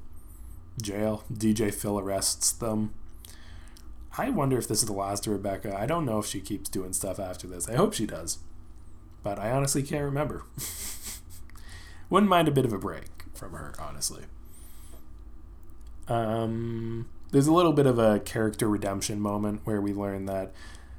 jail. 0.81 1.25
DJ 1.33 1.73
Phil 1.73 1.99
arrests 1.99 2.53
them. 2.53 2.95
I 4.19 4.31
wonder 4.31 4.57
if 4.57 4.67
this 4.67 4.81
is 4.81 4.87
the 4.87 4.95
last 4.95 5.27
of 5.27 5.33
Rebecca. 5.33 5.77
I 5.79 5.87
don't 5.87 6.07
know 6.07 6.19
if 6.19 6.27
she 6.27 6.41
keeps 6.41 6.71
doing 6.71 6.93
stuff 6.93 7.19
after 7.21 7.47
this. 7.47 7.69
I 7.69 7.75
hope 7.75 7.93
she 7.93 8.07
does. 8.07 8.39
But 9.23 9.39
I 9.39 9.51
honestly 9.51 9.83
can't 9.83 10.05
remember. 10.05 10.45
Wouldn't 12.11 12.31
mind 12.31 12.49
a 12.49 12.53
bit 12.53 12.65
of 12.65 12.73
a 12.73 12.79
break 12.79 13.25
from 13.35 13.53
her, 13.53 13.75
honestly. 13.79 14.25
Um, 16.09 17.09
there's 17.31 17.47
a 17.47 17.53
little 17.53 17.73
bit 17.73 17.87
of 17.87 17.99
a 17.99 18.21
character 18.21 18.69
redemption 18.69 19.21
moment 19.21 19.61
where 19.65 19.81
we 19.81 19.93
learn 19.93 20.27
that 20.27 20.53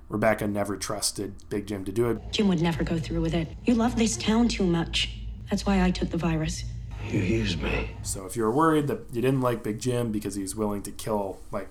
Rebecca 0.10 0.48
never 0.48 0.78
trusted 0.78 1.36
Big 1.50 1.68
Jim 1.68 1.84
to 1.86 1.92
do 1.92 2.10
it. 2.10 2.32
Jim 2.32 2.48
would 2.48 2.62
never 2.62 2.84
go 2.84 2.98
through 2.98 3.22
with 3.22 3.34
it. 3.34 3.50
You 3.66 3.76
love 3.76 3.96
this 3.98 4.16
town 4.18 4.48
too 4.48 4.66
much. 4.66 5.10
That's 5.50 5.66
why 5.66 5.84
I 5.84 5.92
took 5.92 6.10
the 6.10 6.18
virus. 6.18 6.64
You 7.10 7.20
used 7.20 7.62
me. 7.62 7.92
So 8.04 8.26
if 8.26 8.36
you're 8.36 8.52
worried 8.52 8.88
that 8.88 9.06
you 9.12 9.22
didn't 9.22 9.42
like 9.42 9.64
Big 9.64 9.80
Jim 9.80 10.12
because 10.12 10.36
he 10.36 10.42
was 10.42 10.56
willing 10.56 10.82
to 10.84 10.92
kill, 10.92 11.40
like, 11.52 11.70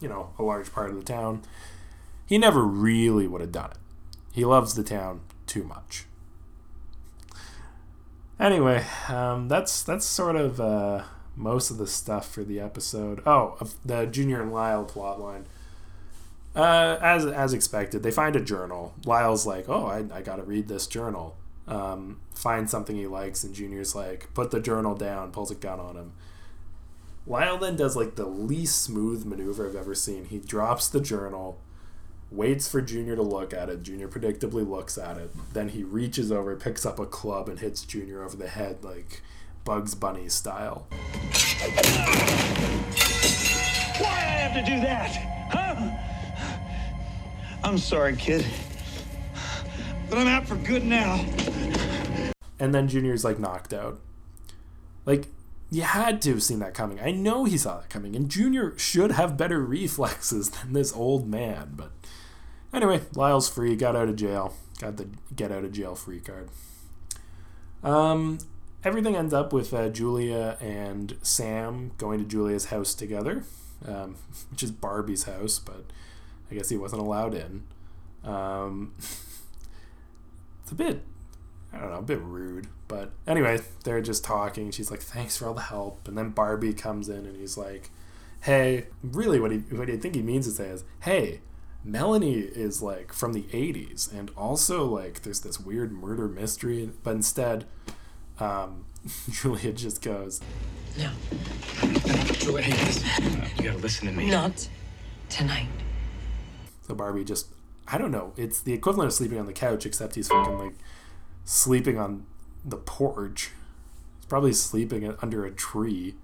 you 0.00 0.08
know, 0.08 0.30
a 0.38 0.42
large 0.42 0.72
part 0.72 0.90
of 0.90 0.96
the 0.96 1.02
town, 1.02 1.42
he 2.26 2.38
never 2.38 2.62
really 2.62 3.26
would 3.26 3.40
have 3.40 3.52
done 3.52 3.70
it. 3.72 3.78
He 4.32 4.44
loves 4.44 4.74
the 4.74 4.84
town 4.84 5.22
too 5.46 5.64
much. 5.64 6.06
Anyway, 8.38 8.84
um, 9.08 9.48
that's 9.48 9.82
that's 9.82 10.06
sort 10.06 10.36
of 10.36 10.60
uh, 10.60 11.02
most 11.36 11.70
of 11.70 11.78
the 11.78 11.86
stuff 11.86 12.30
for 12.30 12.44
the 12.44 12.60
episode. 12.60 13.22
Oh, 13.26 13.58
the 13.84 14.06
Junior 14.06 14.42
and 14.42 14.52
Lyle 14.52 14.84
plotline. 14.84 15.44
Uh, 16.54 16.98
as 17.00 17.24
as 17.24 17.52
expected, 17.52 18.02
they 18.02 18.10
find 18.10 18.34
a 18.34 18.40
journal. 18.40 18.94
Lyle's 19.04 19.46
like, 19.46 19.68
"Oh, 19.68 19.86
I, 19.86 20.04
I 20.12 20.22
got 20.22 20.36
to 20.36 20.42
read 20.42 20.68
this 20.68 20.86
journal." 20.86 21.36
Um, 21.68 22.20
find 22.34 22.68
something 22.68 22.96
he 22.96 23.06
likes, 23.06 23.44
and 23.44 23.54
Junior's 23.54 23.94
like, 23.94 24.32
"Put 24.34 24.50
the 24.50 24.60
journal 24.60 24.96
down." 24.96 25.30
Pulls 25.30 25.52
a 25.52 25.54
gun 25.54 25.78
on 25.78 25.96
him. 25.96 26.12
Lyle 27.26 27.58
then 27.58 27.76
does 27.76 27.94
like 27.94 28.16
the 28.16 28.26
least 28.26 28.82
smooth 28.82 29.24
maneuver 29.24 29.68
I've 29.68 29.76
ever 29.76 29.94
seen. 29.94 30.24
He 30.24 30.38
drops 30.38 30.88
the 30.88 31.00
journal, 31.00 31.60
waits 32.30 32.66
for 32.68 32.80
Junior 32.80 33.14
to 33.14 33.22
look 33.22 33.54
at 33.54 33.68
it. 33.68 33.84
Junior 33.84 34.08
predictably 34.08 34.68
looks 34.68 34.98
at 34.98 35.18
it. 35.18 35.30
Then 35.52 35.68
he 35.68 35.84
reaches 35.84 36.32
over, 36.32 36.56
picks 36.56 36.84
up 36.84 36.98
a 36.98 37.06
club, 37.06 37.48
and 37.48 37.60
hits 37.60 37.84
Junior 37.84 38.24
over 38.24 38.36
the 38.36 38.48
head 38.48 38.82
like 38.82 39.22
Bugs 39.64 39.94
Bunny 39.94 40.28
style. 40.28 40.86
Why 43.98 44.08
I 44.08 44.38
have 44.40 44.64
to 44.64 44.70
do 44.70 44.80
that? 44.80 45.10
Huh? 45.50 45.90
I'm 47.62 47.78
sorry, 47.78 48.16
kid. 48.16 48.46
But 50.08 50.18
I'm 50.18 50.26
out 50.26 50.46
for 50.46 50.56
good 50.56 50.84
now. 50.84 51.24
And 52.58 52.74
then 52.74 52.88
Junior's 52.88 53.24
like 53.24 53.38
knocked 53.38 53.72
out. 53.72 54.00
Like, 55.06 55.28
you 55.70 55.82
had 55.82 56.20
to 56.22 56.30
have 56.30 56.42
seen 56.42 56.58
that 56.58 56.74
coming. 56.74 57.00
I 57.00 57.12
know 57.12 57.44
he 57.44 57.56
saw 57.56 57.78
that 57.78 57.88
coming, 57.88 58.16
and 58.16 58.28
Junior 58.28 58.76
should 58.76 59.12
have 59.12 59.36
better 59.36 59.60
reflexes 59.60 60.50
than 60.50 60.72
this 60.72 60.92
old 60.92 61.28
man. 61.28 61.74
But 61.76 61.92
anyway, 62.72 63.02
Lyle's 63.14 63.48
free, 63.48 63.76
got 63.76 63.94
out 63.94 64.08
of 64.08 64.16
jail, 64.16 64.54
got 64.80 64.96
the 64.96 65.08
get 65.34 65.52
out 65.52 65.64
of 65.64 65.72
jail 65.72 65.94
free 65.94 66.20
card. 66.20 66.48
Um, 67.82 68.38
everything 68.84 69.16
ends 69.16 69.34
up 69.34 69.52
with 69.52 69.72
uh, 69.74 69.88
Julia 69.88 70.56
and 70.60 71.16
Sam 71.22 71.92
going 71.98 72.18
to 72.18 72.24
Julia's 72.24 72.66
house 72.66 72.94
together, 72.94 73.44
um, 73.86 74.16
which 74.50 74.62
is 74.62 74.70
Barbie's 74.70 75.24
house, 75.24 75.58
but 75.58 75.84
I 76.50 76.54
guess 76.54 76.68
he 76.68 76.76
wasn't 76.76 77.02
allowed 77.02 77.34
in. 77.34 77.64
Um, 78.24 78.94
it's 78.98 80.72
a 80.72 80.74
bit, 80.74 81.02
I 81.72 81.78
don't 81.78 81.90
know, 81.90 81.98
a 81.98 82.02
bit 82.02 82.20
rude. 82.20 82.68
But 82.88 83.12
anyway, 83.26 83.60
they're 83.84 84.00
just 84.00 84.24
talking. 84.24 84.70
She's 84.72 84.90
like, 84.90 85.00
"Thanks 85.00 85.36
for 85.36 85.46
all 85.46 85.54
the 85.54 85.60
help," 85.60 86.08
and 86.08 86.18
then 86.18 86.30
Barbie 86.30 86.74
comes 86.74 87.08
in 87.08 87.24
and 87.24 87.36
he's 87.36 87.56
like, 87.56 87.90
"Hey, 88.42 88.86
really, 89.02 89.38
what 89.38 89.52
he 89.52 89.58
what 89.58 89.88
I 89.88 89.96
think 89.96 90.16
he 90.16 90.22
means 90.22 90.46
to 90.46 90.52
say 90.52 90.68
is, 90.68 90.84
hey." 91.00 91.40
Melanie 91.82 92.40
is 92.40 92.82
like 92.82 93.10
from 93.10 93.32
the 93.32 93.44
80s, 93.44 94.12
and 94.12 94.30
also 94.36 94.84
like 94.84 95.22
there's 95.22 95.40
this 95.40 95.58
weird 95.58 95.92
murder 95.92 96.28
mystery, 96.28 96.90
but 97.02 97.12
instead, 97.12 97.64
um, 98.40 98.84
Julia 99.30 99.72
just 99.72 100.02
goes, 100.02 100.40
No. 100.98 101.10
Julia, 102.34 102.62
hey, 102.64 102.84
listen. 102.84 103.40
Uh, 103.40 103.48
you 103.56 103.62
gotta 103.64 103.78
listen 103.78 104.08
to 104.08 104.12
me. 104.14 104.30
Not 104.30 104.68
tonight. 105.28 105.68
So 106.86 106.94
Barbie 106.94 107.24
just, 107.24 107.46
I 107.86 107.98
don't 107.98 108.10
know, 108.10 108.32
it's 108.36 108.60
the 108.60 108.72
equivalent 108.72 109.08
of 109.08 109.14
sleeping 109.14 109.38
on 109.38 109.46
the 109.46 109.52
couch, 109.52 109.86
except 109.86 110.14
he's 110.16 110.28
fucking 110.28 110.58
like 110.58 110.74
sleeping 111.44 111.98
on 111.98 112.26
the 112.64 112.76
porch. 112.76 113.52
He's 114.16 114.26
probably 114.26 114.52
sleeping 114.52 115.14
under 115.22 115.44
a 115.44 115.50
tree. 115.50 116.14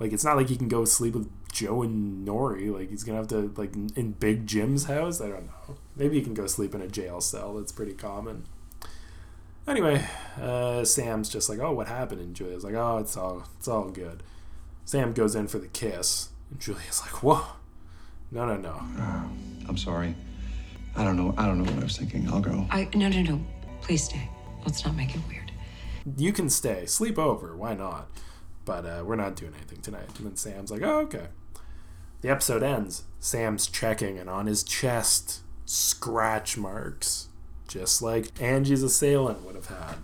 Like, 0.00 0.12
it's 0.12 0.24
not 0.24 0.36
like 0.36 0.48
he 0.48 0.56
can 0.56 0.66
go 0.68 0.84
sleep 0.84 1.14
with 1.14 1.30
Joe 1.52 1.82
and 1.82 2.24
Norrie. 2.24 2.68
Like, 2.68 2.90
he's 2.90 3.04
gonna 3.04 3.18
have 3.18 3.28
to, 3.28 3.52
like, 3.56 3.74
in 3.74 4.16
Big 4.18 4.44
Jim's 4.44 4.84
house? 4.86 5.20
I 5.20 5.28
don't 5.28 5.46
know. 5.46 5.76
Maybe 5.94 6.16
he 6.16 6.22
can 6.22 6.34
go 6.34 6.48
sleep 6.48 6.74
in 6.74 6.82
a 6.82 6.88
jail 6.88 7.20
cell. 7.20 7.54
That's 7.54 7.70
pretty 7.70 7.94
common. 7.94 8.44
Anyway, 9.66 10.06
uh, 10.40 10.84
Sam's 10.84 11.28
just 11.28 11.48
like, 11.48 11.58
oh, 11.58 11.72
what 11.72 11.88
happened? 11.88 12.20
And 12.20 12.34
Julia's 12.34 12.64
like, 12.64 12.74
oh, 12.74 12.98
it's 12.98 13.16
all, 13.16 13.44
it's 13.58 13.68
all 13.68 13.88
good. 13.90 14.22
Sam 14.84 15.12
goes 15.14 15.34
in 15.34 15.48
for 15.48 15.58
the 15.58 15.68
kiss, 15.68 16.28
and 16.50 16.60
Julia's 16.60 17.00
like, 17.00 17.22
whoa, 17.22 17.44
no, 18.30 18.44
no, 18.44 18.56
no. 18.56 18.80
Uh, 18.98 19.24
I'm 19.66 19.76
sorry. 19.78 20.14
I 20.96 21.04
don't 21.04 21.16
know. 21.16 21.34
I 21.36 21.46
don't 21.46 21.58
know 21.58 21.64
what 21.72 21.80
I 21.80 21.84
was 21.84 21.96
thinking. 21.96 22.28
I'll 22.28 22.40
go. 22.40 22.66
I 22.70 22.88
no 22.94 23.08
no 23.08 23.22
no. 23.22 23.40
Please 23.80 24.04
stay. 24.04 24.28
Let's 24.64 24.84
not 24.84 24.94
make 24.94 25.14
it 25.14 25.20
weird. 25.28 25.50
You 26.16 26.32
can 26.32 26.50
stay, 26.50 26.86
sleep 26.86 27.18
over. 27.18 27.56
Why 27.56 27.74
not? 27.74 28.08
But 28.64 28.84
uh, 28.86 29.02
we're 29.04 29.16
not 29.16 29.36
doing 29.36 29.54
anything 29.54 29.80
tonight. 29.80 30.08
And 30.18 30.26
then 30.26 30.36
Sam's 30.36 30.70
like, 30.70 30.82
oh, 30.82 31.00
okay. 31.00 31.28
The 32.20 32.30
episode 32.30 32.62
ends. 32.62 33.04
Sam's 33.18 33.66
checking, 33.66 34.18
and 34.18 34.30
on 34.30 34.46
his 34.46 34.62
chest, 34.62 35.40
scratch 35.64 36.56
marks, 36.56 37.28
just 37.74 38.00
like 38.00 38.40
Angie's 38.40 38.84
assailant 38.84 39.44
would 39.44 39.56
have 39.56 39.66
had. 39.66 39.96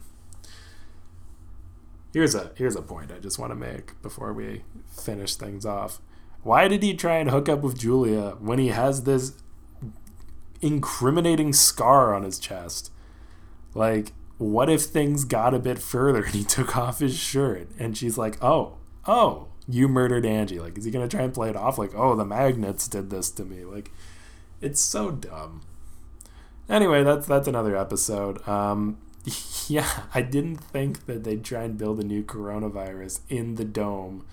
Here's 2.12 2.35
a 2.35 2.50
here's 2.56 2.74
a 2.74 2.83
point 2.83 3.12
I 3.12 3.20
just 3.20 3.38
want 3.38 3.52
to 3.52 3.54
make 3.54 4.02
before 4.02 4.33
we 4.33 4.64
finish 4.88 5.37
things 5.37 5.64
off. 5.64 6.00
Why 6.42 6.66
did 6.66 6.83
he 6.83 6.94
try 6.94 7.18
and 7.18 7.30
hook 7.30 7.48
up 7.48 7.61
with 7.61 7.78
Julia 7.78 8.37
when 8.40 8.59
he 8.59 8.68
has 8.68 9.04
this 9.04 9.35
incriminating 10.61 11.52
scar 11.52 12.12
on 12.12 12.24
his 12.24 12.40
chest? 12.40 12.90
Like, 13.72 14.14
what 14.38 14.68
if 14.68 14.83
things 14.83 15.24
got 15.24 15.54
a 15.54 15.61
bit 15.61 15.78
further 15.78 16.24
and 16.24 16.35
he 16.35 16.42
took 16.42 16.76
off 16.76 16.98
his 16.98 17.16
shirt 17.16 17.68
and 17.78 17.96
she's 17.96 18.18
like, 18.18 18.42
"Oh, 18.42 18.78
oh, 19.06 19.46
you 19.68 19.87
murdered 19.87 20.26
Angie." 20.26 20.59
Like, 20.59 20.76
is 20.76 20.85
he 20.85 20.90
gonna 20.90 21.06
try 21.06 21.22
and 21.22 21.33
play 21.33 21.50
it 21.50 21.56
off 21.56 21.78
like, 21.78 21.94
"Oh, 21.94 22.16
the 22.16 22.24
magnets 22.24 22.88
did 22.88 23.11
this 23.11 23.30
to 23.30 23.44
me"? 23.44 23.64
Like, 23.64 23.92
it's 24.61 24.80
so 24.80 25.12
dumb. 25.12 25.61
Anyway, 26.70 27.02
that's 27.02 27.26
that's 27.26 27.48
another 27.48 27.76
episode. 27.76 28.46
Um, 28.48 28.98
yeah, 29.66 30.04
I 30.14 30.22
didn't 30.22 30.59
think 30.59 31.06
that 31.06 31.24
they'd 31.24 31.44
try 31.44 31.64
and 31.64 31.76
build 31.76 32.00
a 32.00 32.04
new 32.04 32.22
coronavirus 32.22 33.20
in 33.28 33.56
the 33.56 33.64
dome, 33.64 34.24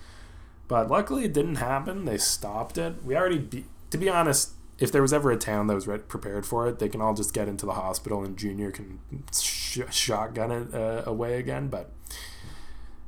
but 0.68 0.88
luckily 0.88 1.24
it 1.24 1.32
didn't 1.32 1.56
happen. 1.56 2.04
They 2.04 2.16
stopped 2.16 2.78
it. 2.78 3.04
We 3.04 3.16
already, 3.16 3.38
be, 3.38 3.64
to 3.90 3.98
be 3.98 4.08
honest, 4.08 4.52
if 4.78 4.92
there 4.92 5.02
was 5.02 5.12
ever 5.12 5.32
a 5.32 5.36
town 5.36 5.66
that 5.66 5.74
was 5.74 5.88
re- 5.88 5.98
prepared 5.98 6.46
for 6.46 6.68
it, 6.68 6.78
they 6.78 6.88
can 6.88 7.00
all 7.00 7.12
just 7.12 7.34
get 7.34 7.48
into 7.48 7.66
the 7.66 7.72
hospital 7.72 8.22
and 8.24 8.36
Junior 8.36 8.70
can 8.70 9.00
sh- 9.34 9.80
shotgun 9.90 10.52
it 10.52 10.74
uh, 10.74 11.02
away 11.04 11.38
again. 11.38 11.68
But 11.68 11.90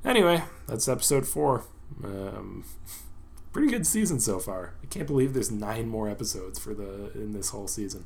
anyway, 0.05 0.43
that's 0.66 0.88
episode 0.88 1.27
four. 1.27 1.64
Um, 2.03 2.64
pretty 3.53 3.69
good 3.69 3.87
season 3.87 4.19
so 4.19 4.40
far. 4.40 4.75
I 4.83 4.87
can't 4.87 5.07
believe 5.07 5.33
there's 5.33 5.53
nine 5.53 5.88
more 5.88 6.09
episodes 6.09 6.59
for 6.59 6.75
the 6.75 7.12
in 7.14 7.33
this 7.33 7.51
whole 7.51 7.69
season. 7.69 8.05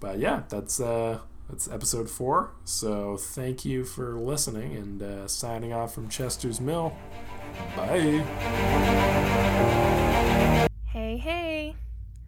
But 0.00 0.18
yeah, 0.18 0.42
that's 0.48 0.80
uh, 0.80 1.20
that's 1.48 1.68
episode 1.70 2.10
four. 2.10 2.52
So 2.64 3.16
thank 3.16 3.64
you 3.64 3.84
for 3.84 4.14
listening 4.14 4.76
and 4.76 5.02
uh, 5.02 5.28
signing 5.28 5.72
off 5.72 5.94
from 5.94 6.08
Chester's 6.08 6.60
Mill. 6.60 6.92
Bye. 7.76 8.24
Hey, 10.86 11.16
hey. 11.16 11.74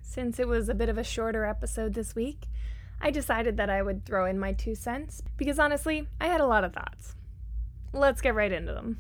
Since 0.03 0.41
it 0.41 0.49
was 0.49 0.69
a 0.69 0.75
bit 0.75 0.89
of 0.89 0.99
a 0.99 1.05
shorter 1.05 1.45
episode 1.45 1.95
this 1.95 2.15
week, 2.15 2.47
I 3.01 3.11
decided 3.11 3.57
that 3.59 3.71
I 3.71 3.83
would 3.83 4.05
throw 4.05 4.27
in 4.27 4.39
my 4.39 4.53
two 4.53 4.75
cents 4.75 5.23
because 5.37 5.59
honestly, 5.59 6.09
I 6.21 6.27
had 6.27 6.41
a 6.41 6.47
lot 6.47 6.65
of 6.65 6.73
thoughts. 6.73 7.15
Let's 7.93 8.21
get 8.21 8.35
right 8.35 8.53
into 8.53 8.73
them. 8.73 8.99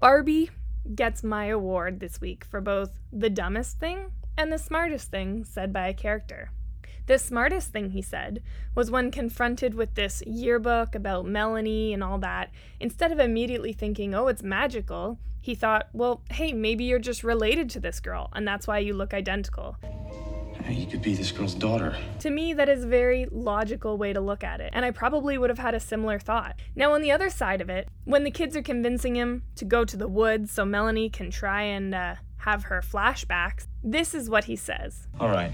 Barbie 0.00 0.50
gets 0.94 1.22
my 1.22 1.46
award 1.46 2.00
this 2.00 2.20
week 2.20 2.44
for 2.44 2.60
both 2.60 2.98
the 3.12 3.30
dumbest 3.30 3.78
thing 3.78 4.10
and 4.36 4.52
the 4.52 4.58
smartest 4.58 5.10
thing 5.10 5.44
said 5.44 5.72
by 5.72 5.88
a 5.88 5.94
character. 5.94 6.50
The 7.06 7.18
smartest 7.18 7.72
thing 7.72 7.90
he 7.90 8.02
said 8.02 8.42
was 8.74 8.90
when 8.90 9.10
confronted 9.10 9.74
with 9.74 9.94
this 9.94 10.22
yearbook 10.26 10.94
about 10.94 11.26
Melanie 11.26 11.92
and 11.92 12.02
all 12.02 12.18
that, 12.18 12.50
instead 12.78 13.10
of 13.10 13.18
immediately 13.18 13.72
thinking, 13.72 14.14
oh, 14.14 14.28
it's 14.28 14.42
magical, 14.42 15.18
he 15.40 15.56
thought, 15.56 15.88
well, 15.92 16.22
hey, 16.30 16.52
maybe 16.52 16.84
you're 16.84 17.00
just 17.00 17.24
related 17.24 17.68
to 17.70 17.80
this 17.80 17.98
girl, 17.98 18.30
and 18.32 18.46
that's 18.46 18.68
why 18.68 18.78
you 18.78 18.94
look 18.94 19.12
identical. 19.12 19.76
You 20.68 20.86
could 20.86 21.02
be 21.02 21.14
this 21.14 21.32
girl's 21.32 21.54
daughter. 21.54 21.96
To 22.20 22.30
me, 22.30 22.52
that 22.52 22.68
is 22.68 22.84
a 22.84 22.86
very 22.86 23.26
logical 23.32 23.98
way 23.98 24.12
to 24.12 24.20
look 24.20 24.44
at 24.44 24.60
it, 24.60 24.70
and 24.72 24.84
I 24.84 24.92
probably 24.92 25.36
would 25.36 25.50
have 25.50 25.58
had 25.58 25.74
a 25.74 25.80
similar 25.80 26.20
thought. 26.20 26.60
Now, 26.76 26.92
on 26.92 27.02
the 27.02 27.10
other 27.10 27.30
side 27.30 27.60
of 27.60 27.68
it, 27.68 27.88
when 28.04 28.22
the 28.22 28.30
kids 28.30 28.56
are 28.56 28.62
convincing 28.62 29.16
him 29.16 29.42
to 29.56 29.64
go 29.64 29.84
to 29.84 29.96
the 29.96 30.06
woods 30.06 30.52
so 30.52 30.64
Melanie 30.64 31.10
can 31.10 31.32
try 31.32 31.62
and 31.62 31.92
uh, 31.92 32.14
have 32.38 32.64
her 32.64 32.80
flashbacks, 32.80 33.66
this 33.82 34.14
is 34.14 34.30
what 34.30 34.44
he 34.44 34.54
says. 34.54 35.08
All 35.18 35.28
right. 35.28 35.50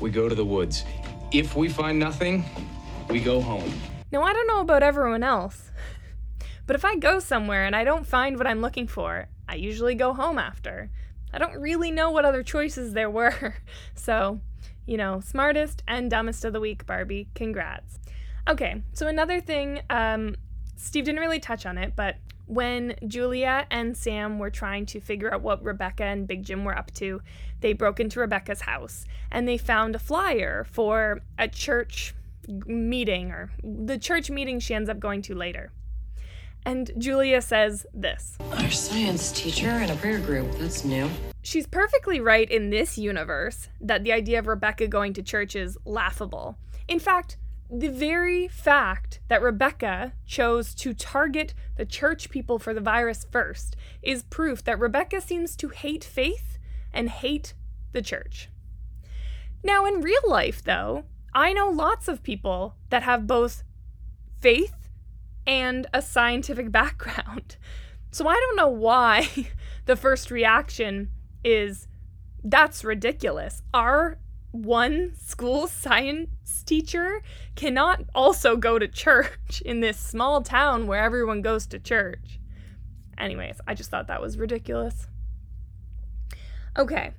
We 0.00 0.10
go 0.10 0.28
to 0.28 0.34
the 0.34 0.44
woods. 0.44 0.84
If 1.32 1.56
we 1.56 1.68
find 1.68 1.98
nothing, 1.98 2.44
we 3.08 3.20
go 3.20 3.40
home. 3.40 3.72
Now, 4.12 4.22
I 4.22 4.32
don't 4.32 4.46
know 4.46 4.60
about 4.60 4.82
everyone 4.82 5.22
else, 5.22 5.70
but 6.66 6.76
if 6.76 6.84
I 6.84 6.96
go 6.96 7.18
somewhere 7.18 7.64
and 7.64 7.74
I 7.74 7.84
don't 7.84 8.06
find 8.06 8.36
what 8.36 8.46
I'm 8.46 8.60
looking 8.60 8.86
for, 8.86 9.28
I 9.48 9.56
usually 9.56 9.94
go 9.94 10.12
home 10.12 10.38
after. 10.38 10.90
I 11.32 11.38
don't 11.38 11.56
really 11.58 11.90
know 11.90 12.10
what 12.10 12.24
other 12.24 12.42
choices 12.42 12.92
there 12.92 13.10
were. 13.10 13.56
So, 13.94 14.40
you 14.86 14.96
know, 14.96 15.20
smartest 15.20 15.82
and 15.88 16.10
dumbest 16.10 16.44
of 16.44 16.52
the 16.52 16.60
week, 16.60 16.86
Barbie. 16.86 17.28
Congrats. 17.34 17.98
Okay, 18.48 18.82
so 18.92 19.08
another 19.08 19.40
thing, 19.40 19.80
um, 19.90 20.36
Steve 20.76 21.04
didn't 21.06 21.20
really 21.20 21.40
touch 21.40 21.66
on 21.66 21.76
it, 21.76 21.94
but 21.96 22.16
when 22.46 22.94
Julia 23.06 23.66
and 23.70 23.96
Sam 23.96 24.38
were 24.38 24.50
trying 24.50 24.86
to 24.86 25.00
figure 25.00 25.32
out 25.32 25.42
what 25.42 25.62
Rebecca 25.62 26.04
and 26.04 26.26
Big 26.26 26.44
Jim 26.44 26.64
were 26.64 26.76
up 26.76 26.92
to, 26.94 27.20
they 27.60 27.72
broke 27.72 28.00
into 28.00 28.20
Rebecca's 28.20 28.62
house 28.62 29.04
and 29.30 29.46
they 29.46 29.58
found 29.58 29.94
a 29.94 29.98
flyer 29.98 30.64
for 30.70 31.20
a 31.38 31.48
church 31.48 32.14
meeting 32.66 33.30
or 33.32 33.50
the 33.62 33.98
church 33.98 34.30
meeting 34.30 34.60
she 34.60 34.74
ends 34.74 34.88
up 34.88 35.00
going 35.00 35.22
to 35.22 35.34
later. 35.34 35.72
And 36.64 36.90
Julia 36.98 37.40
says 37.42 37.86
this 37.94 38.36
Our 38.52 38.70
science 38.70 39.30
teacher 39.30 39.70
in 39.70 39.90
a 39.90 39.96
prayer 39.96 40.18
group. 40.18 40.50
That's 40.58 40.84
new. 40.84 41.08
She's 41.42 41.66
perfectly 41.66 42.18
right 42.18 42.50
in 42.50 42.70
this 42.70 42.98
universe 42.98 43.68
that 43.80 44.02
the 44.02 44.12
idea 44.12 44.40
of 44.40 44.48
Rebecca 44.48 44.88
going 44.88 45.12
to 45.12 45.22
church 45.22 45.54
is 45.54 45.78
laughable. 45.84 46.58
In 46.88 46.98
fact, 46.98 47.36
the 47.70 47.88
very 47.88 48.46
fact 48.48 49.20
that 49.28 49.42
Rebecca 49.42 50.12
chose 50.24 50.74
to 50.76 50.94
target 50.94 51.54
the 51.76 51.84
church 51.84 52.30
people 52.30 52.58
for 52.58 52.72
the 52.72 52.80
virus 52.80 53.26
first 53.30 53.76
is 54.02 54.22
proof 54.22 54.62
that 54.64 54.78
Rebecca 54.78 55.20
seems 55.20 55.56
to 55.56 55.68
hate 55.68 56.04
faith 56.04 56.58
and 56.92 57.08
hate 57.08 57.54
the 57.92 58.02
church. 58.02 58.48
Now, 59.64 59.84
in 59.84 60.00
real 60.00 60.20
life, 60.26 60.62
though, 60.62 61.04
I 61.34 61.52
know 61.52 61.68
lots 61.68 62.08
of 62.08 62.22
people 62.22 62.76
that 62.90 63.02
have 63.02 63.26
both 63.26 63.64
faith 64.40 64.88
and 65.46 65.86
a 65.92 66.00
scientific 66.00 66.70
background. 66.80 67.56
So 68.10 68.28
I 68.28 68.34
don't 68.34 68.56
know 68.56 68.68
why 68.68 69.28
the 69.86 69.96
first 69.96 70.30
reaction 70.30 71.10
is 71.44 71.88
that's 72.44 72.84
ridiculous. 72.84 73.62
Our 73.74 74.18
one 74.52 75.14
school 75.16 75.66
science 75.66 76.62
teacher 76.64 77.22
cannot 77.54 78.02
also 78.14 78.56
go 78.56 78.78
to 78.78 78.88
church 78.88 79.60
in 79.64 79.80
this 79.80 79.98
small 79.98 80.42
town 80.42 80.86
where 80.86 81.02
everyone 81.02 81.42
goes 81.42 81.66
to 81.68 81.78
church. 81.78 82.40
Anyways, 83.18 83.60
I 83.66 83.74
just 83.74 83.90
thought 83.90 84.08
that 84.08 84.20
was 84.20 84.38
ridiculous. 84.38 85.06
Okay, 86.78 87.12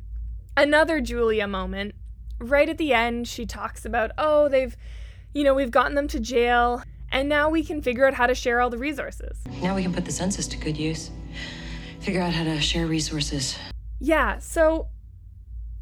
another 0.56 1.02
Julia 1.02 1.48
moment. 1.48 1.96
Right 2.40 2.70
at 2.70 2.78
the 2.78 2.94
end, 2.94 3.28
she 3.28 3.48
talks 3.48 3.84
about, 3.84 4.12
oh, 4.18 4.48
they've, 4.48 4.78
you 5.34 5.44
know, 5.44 5.56
we've 5.56 5.72
gotten 5.72 5.96
them 5.96 6.08
to 6.10 6.20
jail, 6.20 6.84
and 7.12 7.28
now 7.28 7.50
we 7.50 7.63
can 7.63 7.82
figure 7.82 8.06
out 8.06 8.13
how 8.13 8.28
to 8.28 8.36
share 8.36 8.62
all 8.62 8.70
the 8.70 8.78
resources. 8.78 9.40
Now 9.62 9.76
we 9.76 9.82
can 9.82 9.94
put 9.94 10.06
the 10.06 10.12
census 10.12 10.48
to 10.50 10.58
good 10.58 10.78
use. 10.78 11.10
Figure 12.00 12.22
out 12.22 12.34
how 12.34 12.44
to 12.44 12.62
share 12.62 12.86
resources. 12.86 13.58
Yeah, 14.00 14.38
so 14.38 14.90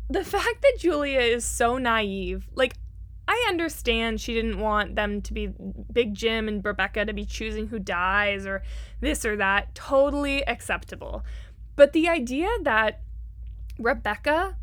the 0.10 0.24
fact 0.24 0.62
that 0.62 0.78
Julia 0.80 1.20
is 1.20 1.46
so 1.46 1.78
naive, 1.78 2.48
like, 2.56 2.76
I 3.28 3.46
understand 3.50 4.22
she 4.22 4.34
didn't 4.34 4.60
want 4.60 4.96
them 4.96 5.22
to 5.24 5.34
be 5.34 5.50
Big 5.92 6.14
Jim 6.14 6.48
and 6.48 6.64
Rebecca 6.64 7.06
to 7.06 7.14
be 7.14 7.26
choosing 7.26 7.68
who 7.68 7.80
dies 7.80 8.46
or 8.46 8.62
this 9.02 9.26
or 9.26 9.36
that. 9.38 9.74
Totally 9.74 10.48
acceptable. 10.48 11.24
But 11.76 11.94
the 11.94 12.08
idea 12.08 12.50
that 12.62 13.02
Rebecca 13.80 14.58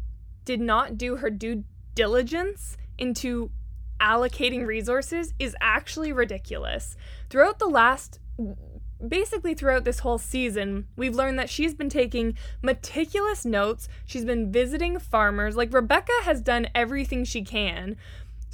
did 0.44 0.60
not 0.60 0.96
do 0.96 1.16
her 1.16 1.28
due 1.28 1.64
diligence 1.94 2.76
into 2.98 3.50
allocating 4.00 4.66
resources 4.66 5.34
is 5.38 5.56
actually 5.60 6.12
ridiculous. 6.12 6.96
Throughout 7.30 7.58
the 7.58 7.68
last 7.68 8.20
basically 9.06 9.54
throughout 9.54 9.84
this 9.84 10.00
whole 10.00 10.18
season, 10.18 10.86
we've 10.96 11.14
learned 11.14 11.38
that 11.38 11.50
she's 11.50 11.74
been 11.74 11.88
taking 11.88 12.36
meticulous 12.62 13.44
notes. 13.44 13.88
She's 14.06 14.24
been 14.24 14.52
visiting 14.52 14.98
farmers. 14.98 15.56
Like 15.56 15.72
Rebecca 15.72 16.12
has 16.22 16.40
done 16.40 16.68
everything 16.74 17.24
she 17.24 17.42
can. 17.42 17.96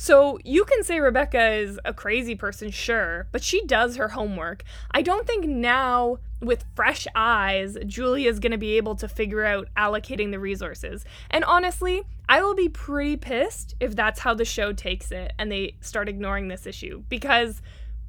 So 0.01 0.39
you 0.45 0.65
can 0.65 0.85
say 0.85 1.01
Rebecca 1.01 1.51
is 1.55 1.81
a 1.85 1.93
crazy 1.93 2.37
person, 2.37 2.71
sure, 2.71 3.27
but 3.33 3.43
she 3.43 3.65
does 3.67 3.97
her 3.97 4.11
homework. 4.11 4.63
I 4.93 5.03
don't 5.03 5.27
think 5.27 5.45
now, 5.47 6.19
with 6.41 6.65
fresh 6.77 7.09
eyes, 7.17 7.77
Julia's 7.85 8.39
gonna 8.39 8.59
be 8.59 8.77
able 8.77 8.95
to 8.95 9.09
figure 9.09 9.45
out 9.45 9.67
allocating 9.77 10.31
the 10.31 10.39
resources. 10.39 11.05
And 11.31 11.45
honestly, 11.45 12.05
I 12.29 12.43
will 12.43 12.55
be 12.55 12.69
pretty 12.69 13.17
pissed 13.17 13.75
if 13.81 13.97
that's 13.97 14.21
how 14.21 14.35
the 14.35 14.45
show 14.45 14.73
takes 14.73 15.11
it 15.11 15.33
and 15.37 15.51
they 15.51 15.75
start 15.81 16.09
ignoring 16.09 16.47
this 16.47 16.65
issue 16.65 17.03
because 17.09 17.61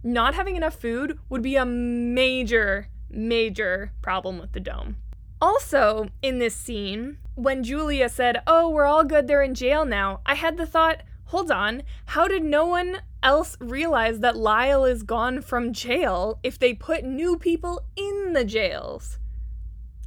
not 0.03 0.35
having 0.35 0.55
enough 0.55 0.75
food 0.75 1.19
would 1.29 1.41
be 1.41 1.55
a 1.55 1.65
major, 1.65 2.87
major 3.09 3.91
problem 4.01 4.39
with 4.39 4.53
the 4.53 4.59
dome. 4.59 4.97
Also, 5.41 6.09
in 6.21 6.39
this 6.39 6.55
scene, 6.55 7.17
when 7.35 7.63
Julia 7.63 8.09
said, 8.09 8.41
Oh, 8.45 8.69
we're 8.69 8.85
all 8.85 9.03
good, 9.03 9.27
they're 9.27 9.41
in 9.41 9.55
jail 9.55 9.85
now, 9.85 10.19
I 10.25 10.35
had 10.35 10.57
the 10.57 10.65
thought, 10.65 11.01
hold 11.25 11.49
on, 11.49 11.83
how 12.07 12.27
did 12.27 12.43
no 12.43 12.65
one 12.65 13.01
else 13.23 13.55
realize 13.59 14.19
that 14.19 14.35
Lyle 14.35 14.83
is 14.83 15.03
gone 15.03 15.41
from 15.41 15.73
jail 15.73 16.39
if 16.43 16.59
they 16.59 16.73
put 16.73 17.03
new 17.05 17.37
people 17.37 17.81
in 17.95 18.33
the 18.33 18.43
jails? 18.43 19.19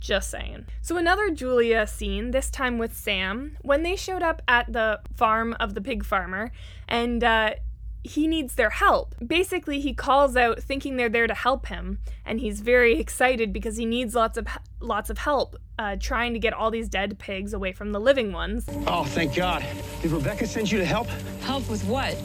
Just 0.00 0.30
saying. 0.30 0.66
So, 0.80 0.96
another 0.96 1.30
Julia 1.30 1.86
scene, 1.86 2.32
this 2.32 2.50
time 2.50 2.76
with 2.76 2.94
Sam, 2.94 3.56
when 3.62 3.84
they 3.84 3.94
showed 3.94 4.22
up 4.22 4.42
at 4.48 4.72
the 4.72 5.00
farm 5.16 5.54
of 5.60 5.74
the 5.74 5.80
pig 5.80 6.04
farmer, 6.04 6.50
and 6.88 7.22
uh, 7.22 7.54
he 8.04 8.26
needs 8.26 8.54
their 8.56 8.70
help. 8.70 9.14
Basically, 9.24 9.80
he 9.80 9.94
calls 9.94 10.36
out 10.36 10.60
thinking 10.60 10.96
they're 10.96 11.08
there 11.08 11.26
to 11.26 11.34
help 11.34 11.66
him, 11.66 11.98
and 12.24 12.40
he's 12.40 12.60
very 12.60 12.98
excited 12.98 13.52
because 13.52 13.76
he 13.76 13.86
needs 13.86 14.14
lots 14.14 14.36
of 14.36 14.46
lots 14.80 15.10
of 15.10 15.18
help 15.18 15.56
uh, 15.78 15.96
trying 16.00 16.32
to 16.32 16.38
get 16.38 16.52
all 16.52 16.70
these 16.70 16.88
dead 16.88 17.18
pigs 17.18 17.52
away 17.52 17.72
from 17.72 17.92
the 17.92 18.00
living 18.00 18.32
ones. 18.32 18.66
Oh, 18.86 19.04
thank 19.04 19.34
God! 19.34 19.64
Did 20.00 20.10
Rebecca 20.10 20.46
send 20.46 20.70
you 20.70 20.78
to 20.78 20.84
help? 20.84 21.06
Help 21.42 21.68
with 21.68 21.84
what? 21.84 22.16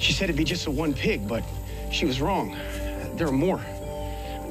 She 0.00 0.12
said 0.12 0.24
it'd 0.24 0.36
be 0.36 0.44
just 0.44 0.66
a 0.66 0.70
one 0.70 0.94
pig, 0.94 1.28
but 1.28 1.44
she 1.92 2.06
was 2.06 2.20
wrong. 2.20 2.56
There 3.14 3.28
are 3.28 3.32
more. 3.32 3.60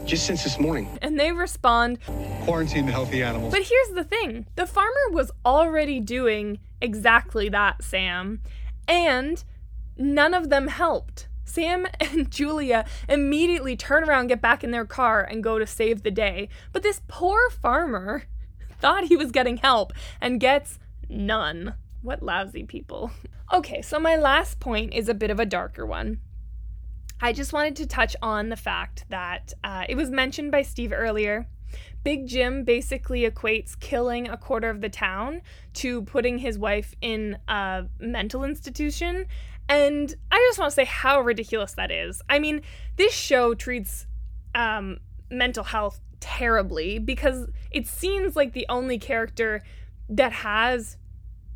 Just 0.06 0.26
since 0.26 0.44
this 0.44 0.60
morning. 0.60 0.98
And 1.02 1.20
they 1.20 1.32
respond 1.32 2.00
Quarantine 2.44 2.86
the 2.86 2.92
healthy 2.92 3.22
animals. 3.22 3.54
But 3.54 3.64
here's 3.64 3.90
the 3.90 4.04
thing 4.04 4.48
the 4.56 4.66
farmer 4.66 5.10
was 5.12 5.32
already 5.46 6.00
doing 6.00 6.60
exactly 6.82 7.50
that, 7.50 7.84
Sam. 7.84 8.42
And 8.88 9.44
none 10.00 10.34
of 10.34 10.50
them 10.50 10.68
helped. 10.68 11.28
Sam 11.46 11.88
and 12.00 12.32
Julia 12.32 12.86
immediately 13.08 13.76
turn 13.76 14.04
around, 14.04 14.28
get 14.28 14.42
back 14.42 14.64
in 14.64 14.72
their 14.72 14.86
car, 14.86 15.22
and 15.22 15.44
go 15.44 15.60
to 15.60 15.68
save 15.68 16.04
the 16.04 16.12
day. 16.12 16.50
But 16.72 16.84
this 16.84 17.02
poor 17.08 17.50
farmer 17.50 18.24
thought 18.80 19.06
he 19.06 19.18
was 19.18 19.32
getting 19.32 19.58
help 19.58 19.94
and 20.22 20.40
gets 20.40 20.80
none. 21.10 21.76
What 22.02 22.24
lousy 22.24 22.64
people. 22.64 23.12
Okay, 23.52 23.82
so 23.82 24.00
my 24.00 24.16
last 24.16 24.60
point 24.60 24.94
is 24.94 25.10
a 25.10 25.14
bit 25.14 25.32
of 25.32 25.40
a 25.40 25.46
darker 25.46 25.86
one. 25.86 26.22
I 27.22 27.34
just 27.34 27.52
wanted 27.52 27.76
to 27.78 27.88
touch 27.88 28.16
on 28.22 28.48
the 28.48 28.56
fact 28.56 29.04
that 29.10 29.52
uh, 29.64 29.84
it 29.90 29.96
was 29.96 30.10
mentioned 30.10 30.52
by 30.52 30.62
Steve 30.62 30.94
earlier. 30.94 31.48
Big 32.04 32.28
Jim 32.28 32.64
basically 32.64 33.30
equates 33.30 33.78
killing 33.78 34.30
a 34.30 34.38
quarter 34.38 34.70
of 34.70 34.80
the 34.80 34.90
town 34.90 35.42
to 35.74 36.04
putting 36.04 36.38
his 36.38 36.58
wife 36.58 36.96
in 37.02 37.38
a 37.50 37.86
mental 38.00 38.46
institution. 38.46 39.26
And 39.70 40.16
I 40.32 40.38
just 40.50 40.58
want 40.58 40.72
to 40.72 40.76
say 40.76 40.86
how 40.86 41.22
ridiculous 41.22 41.74
that 41.74 41.92
is. 41.92 42.22
I 42.28 42.40
mean, 42.40 42.62
this 42.98 43.14
show 43.14 43.54
treats 43.54 44.08
um, 44.56 44.98
mental 45.30 45.64
health 45.64 46.02
terribly 46.20 46.98
because 46.98 47.48
it 47.72 47.88
seems 47.88 48.36
like 48.36 48.54
the 48.54 48.66
only 48.68 48.98
character 48.98 49.62
that 50.10 50.32
has 50.32 50.98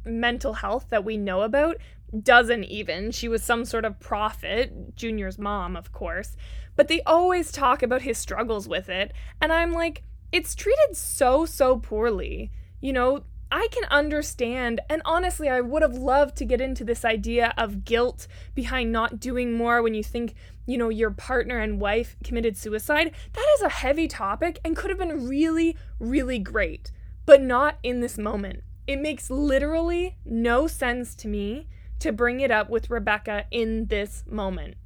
mental 0.06 0.54
health 0.54 0.88
that 0.90 1.04
we 1.04 1.18
know 1.18 1.42
about 1.42 1.78
doesn't 2.22 2.66
even. 2.66 3.10
She 3.10 3.28
was 3.28 3.44
some 3.44 3.66
sort 3.66 3.84
of 3.84 4.00
prophet, 4.00 4.96
Junior's 4.96 5.40
mom, 5.40 5.76
of 5.76 5.92
course. 5.92 6.36
But 6.76 6.88
they 6.88 7.02
always 7.02 7.52
talk 7.52 7.82
about 7.82 8.04
his 8.04 8.20
struggles 8.20 8.68
with 8.68 8.90
it. 8.90 9.12
And 9.42 9.52
I'm 9.52 9.72
like, 9.72 10.04
it's 10.32 10.54
treated 10.54 10.96
so, 10.96 11.46
so 11.46 11.78
poorly. 11.78 12.52
You 12.80 12.94
know, 12.94 13.24
I 13.56 13.68
can 13.70 13.84
understand, 13.92 14.82
and 14.90 15.04
honestly, 15.06 15.48
I 15.48 15.62
would 15.62 15.84
have 15.84 15.94
loved 15.94 16.36
to 16.38 16.46
get 16.46 16.60
into 16.60 16.84
this 16.84 17.06
idea 17.06 17.54
of 17.56 17.86
guilt 17.86 18.28
behind 18.56 18.92
not 18.92 19.20
doing 19.20 19.54
more 19.54 19.84
when 19.84 19.94
you 19.94 20.04
think, 20.04 20.34
you 20.66 20.76
know, 20.76 20.90
your 20.90 21.12
partner 21.12 21.60
and 21.60 21.80
wife 21.80 22.16
committed 22.24 22.58
suicide. 22.58 23.12
That 23.34 23.46
is 23.54 23.62
a 23.62 23.70
heavy 23.70 24.08
topic 24.08 24.60
and 24.66 24.76
could 24.76 24.90
have 24.90 24.98
been 24.98 25.28
really, 25.28 25.78
really 26.00 26.40
great, 26.40 26.92
but 27.28 27.44
not 27.44 27.78
in 27.84 28.00
this 28.00 28.18
moment. 28.18 28.64
It 28.88 29.00
makes 29.00 29.30
literally 29.30 30.18
no 30.26 30.66
sense 30.66 31.14
to 31.18 31.28
me 31.28 31.68
to 32.00 32.12
bring 32.12 32.40
it 32.40 32.50
up 32.50 32.72
with 32.72 32.90
Rebecca 32.90 33.46
in 33.52 33.86
this 33.86 34.24
moment. 34.28 34.78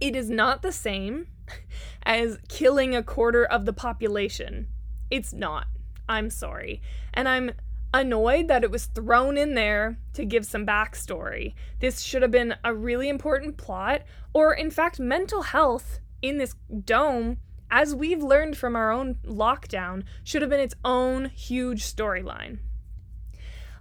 It 0.00 0.14
is 0.14 0.30
not 0.30 0.62
the 0.62 0.70
same 0.70 1.26
as 2.04 2.38
killing 2.46 2.94
a 2.94 3.02
quarter 3.02 3.44
of 3.44 3.64
the 3.64 3.72
population. 3.72 4.68
It's 5.10 5.32
not. 5.32 5.66
I'm 6.08 6.30
sorry. 6.30 6.80
And 7.12 7.28
I'm 7.28 7.50
annoyed 7.92 8.48
that 8.48 8.64
it 8.64 8.70
was 8.70 8.86
thrown 8.86 9.36
in 9.36 9.54
there 9.54 9.98
to 10.14 10.24
give 10.24 10.46
some 10.46 10.66
backstory. 10.66 11.54
This 11.80 12.00
should 12.00 12.22
have 12.22 12.30
been 12.30 12.54
a 12.64 12.74
really 12.74 13.08
important 13.08 13.56
plot, 13.56 14.02
or 14.32 14.52
in 14.54 14.70
fact, 14.70 15.00
mental 15.00 15.42
health 15.42 16.00
in 16.22 16.38
this 16.38 16.54
dome, 16.84 17.38
as 17.70 17.94
we've 17.94 18.22
learned 18.22 18.56
from 18.56 18.76
our 18.76 18.90
own 18.90 19.16
lockdown, 19.24 20.04
should 20.22 20.42
have 20.42 20.50
been 20.50 20.60
its 20.60 20.74
own 20.84 21.26
huge 21.26 21.82
storyline. 21.82 22.58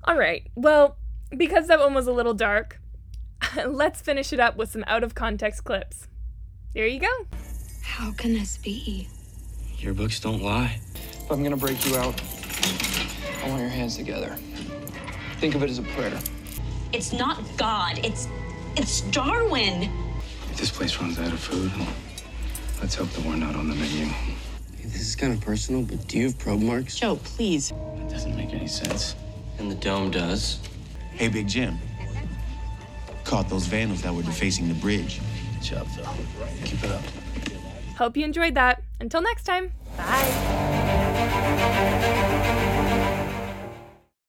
All 0.04 0.17
right, 0.17 0.48
well, 0.56 0.98
because 1.36 1.67
that 1.67 1.80
one 1.80 1.93
was 1.93 2.08
a 2.08 2.12
little 2.12 2.34
dark, 2.34 2.80
let's 3.65 4.02
finish 4.02 4.34
it 4.34 4.39
up 4.39 4.58
with 4.58 4.72
some 4.72 4.84
out 4.88 5.04
of 5.04 5.15
context 5.15 5.63
clips. 5.63 6.08
There 6.74 6.88
you 6.88 7.00
go. 7.00 7.28
How 7.84 8.12
can 8.13 8.34
this 8.34 8.58
be? 8.58 9.08
Your 9.78 9.93
books 9.93 10.19
don't 10.19 10.41
lie. 10.41 10.80
If 10.93 11.32
I'm 11.32 11.43
gonna 11.43 11.58
break 11.58 11.86
you 11.86 11.95
out, 11.98 12.22
I 13.43 13.49
want 13.49 13.62
your 13.62 13.69
hands 13.69 13.95
together. 13.95 14.36
Think 15.39 15.56
of 15.56 15.63
it 15.63 15.69
as 15.69 15.80
a 15.80 15.84
prayer. 15.84 16.19
It's 16.91 17.13
not 17.13 17.41
God. 17.58 17.99
It's 18.04 18.28
it's 18.75 19.02
Darwin. 19.02 19.89
If 20.52 20.58
this 20.58 20.69
place 20.69 20.99
runs 20.99 21.19
out 21.19 21.32
of 21.32 21.39
food, 21.39 21.71
let's 22.82 22.95
hope 22.95 23.10
that 23.10 23.25
we're 23.25 23.36
not 23.36 23.56
on 23.56 23.69
the 23.69 23.75
menu. 23.75 24.08
This 24.84 25.02
is 25.02 25.15
kind 25.15 25.32
of 25.32 25.41
personal, 25.41 25.84
but 25.84 26.08
do 26.08 26.17
you 26.17 26.25
have 26.25 26.38
probe 26.38 26.62
marks? 26.62 26.95
Joe, 26.95 27.17
please. 27.17 27.69
That 27.69 28.10
doesn't 28.10 28.36
make 28.36 28.54
any 28.54 28.67
sense. 28.67 29.15
And 29.60 29.69
the 29.69 29.75
dome 29.75 30.10
does. 30.12 30.60
Hey, 31.12 31.28
Big 31.28 31.47
Jim. 31.47 31.78
Caught 33.23 33.49
those 33.49 33.67
vandals 33.67 34.02
that 34.02 34.13
were 34.13 34.23
defacing 34.23 34.67
the 34.67 34.73
bridge. 34.75 35.21
Good 35.54 35.63
job, 35.63 35.88
Phil. 35.88 36.08
Keep 36.65 36.84
it 36.84 36.91
up. 36.91 37.04
Hope 37.97 38.17
you 38.17 38.25
enjoyed 38.25 38.56
that. 38.56 38.82
Until 38.99 39.21
next 39.21 39.43
time, 39.43 39.71
bye. 39.97 41.25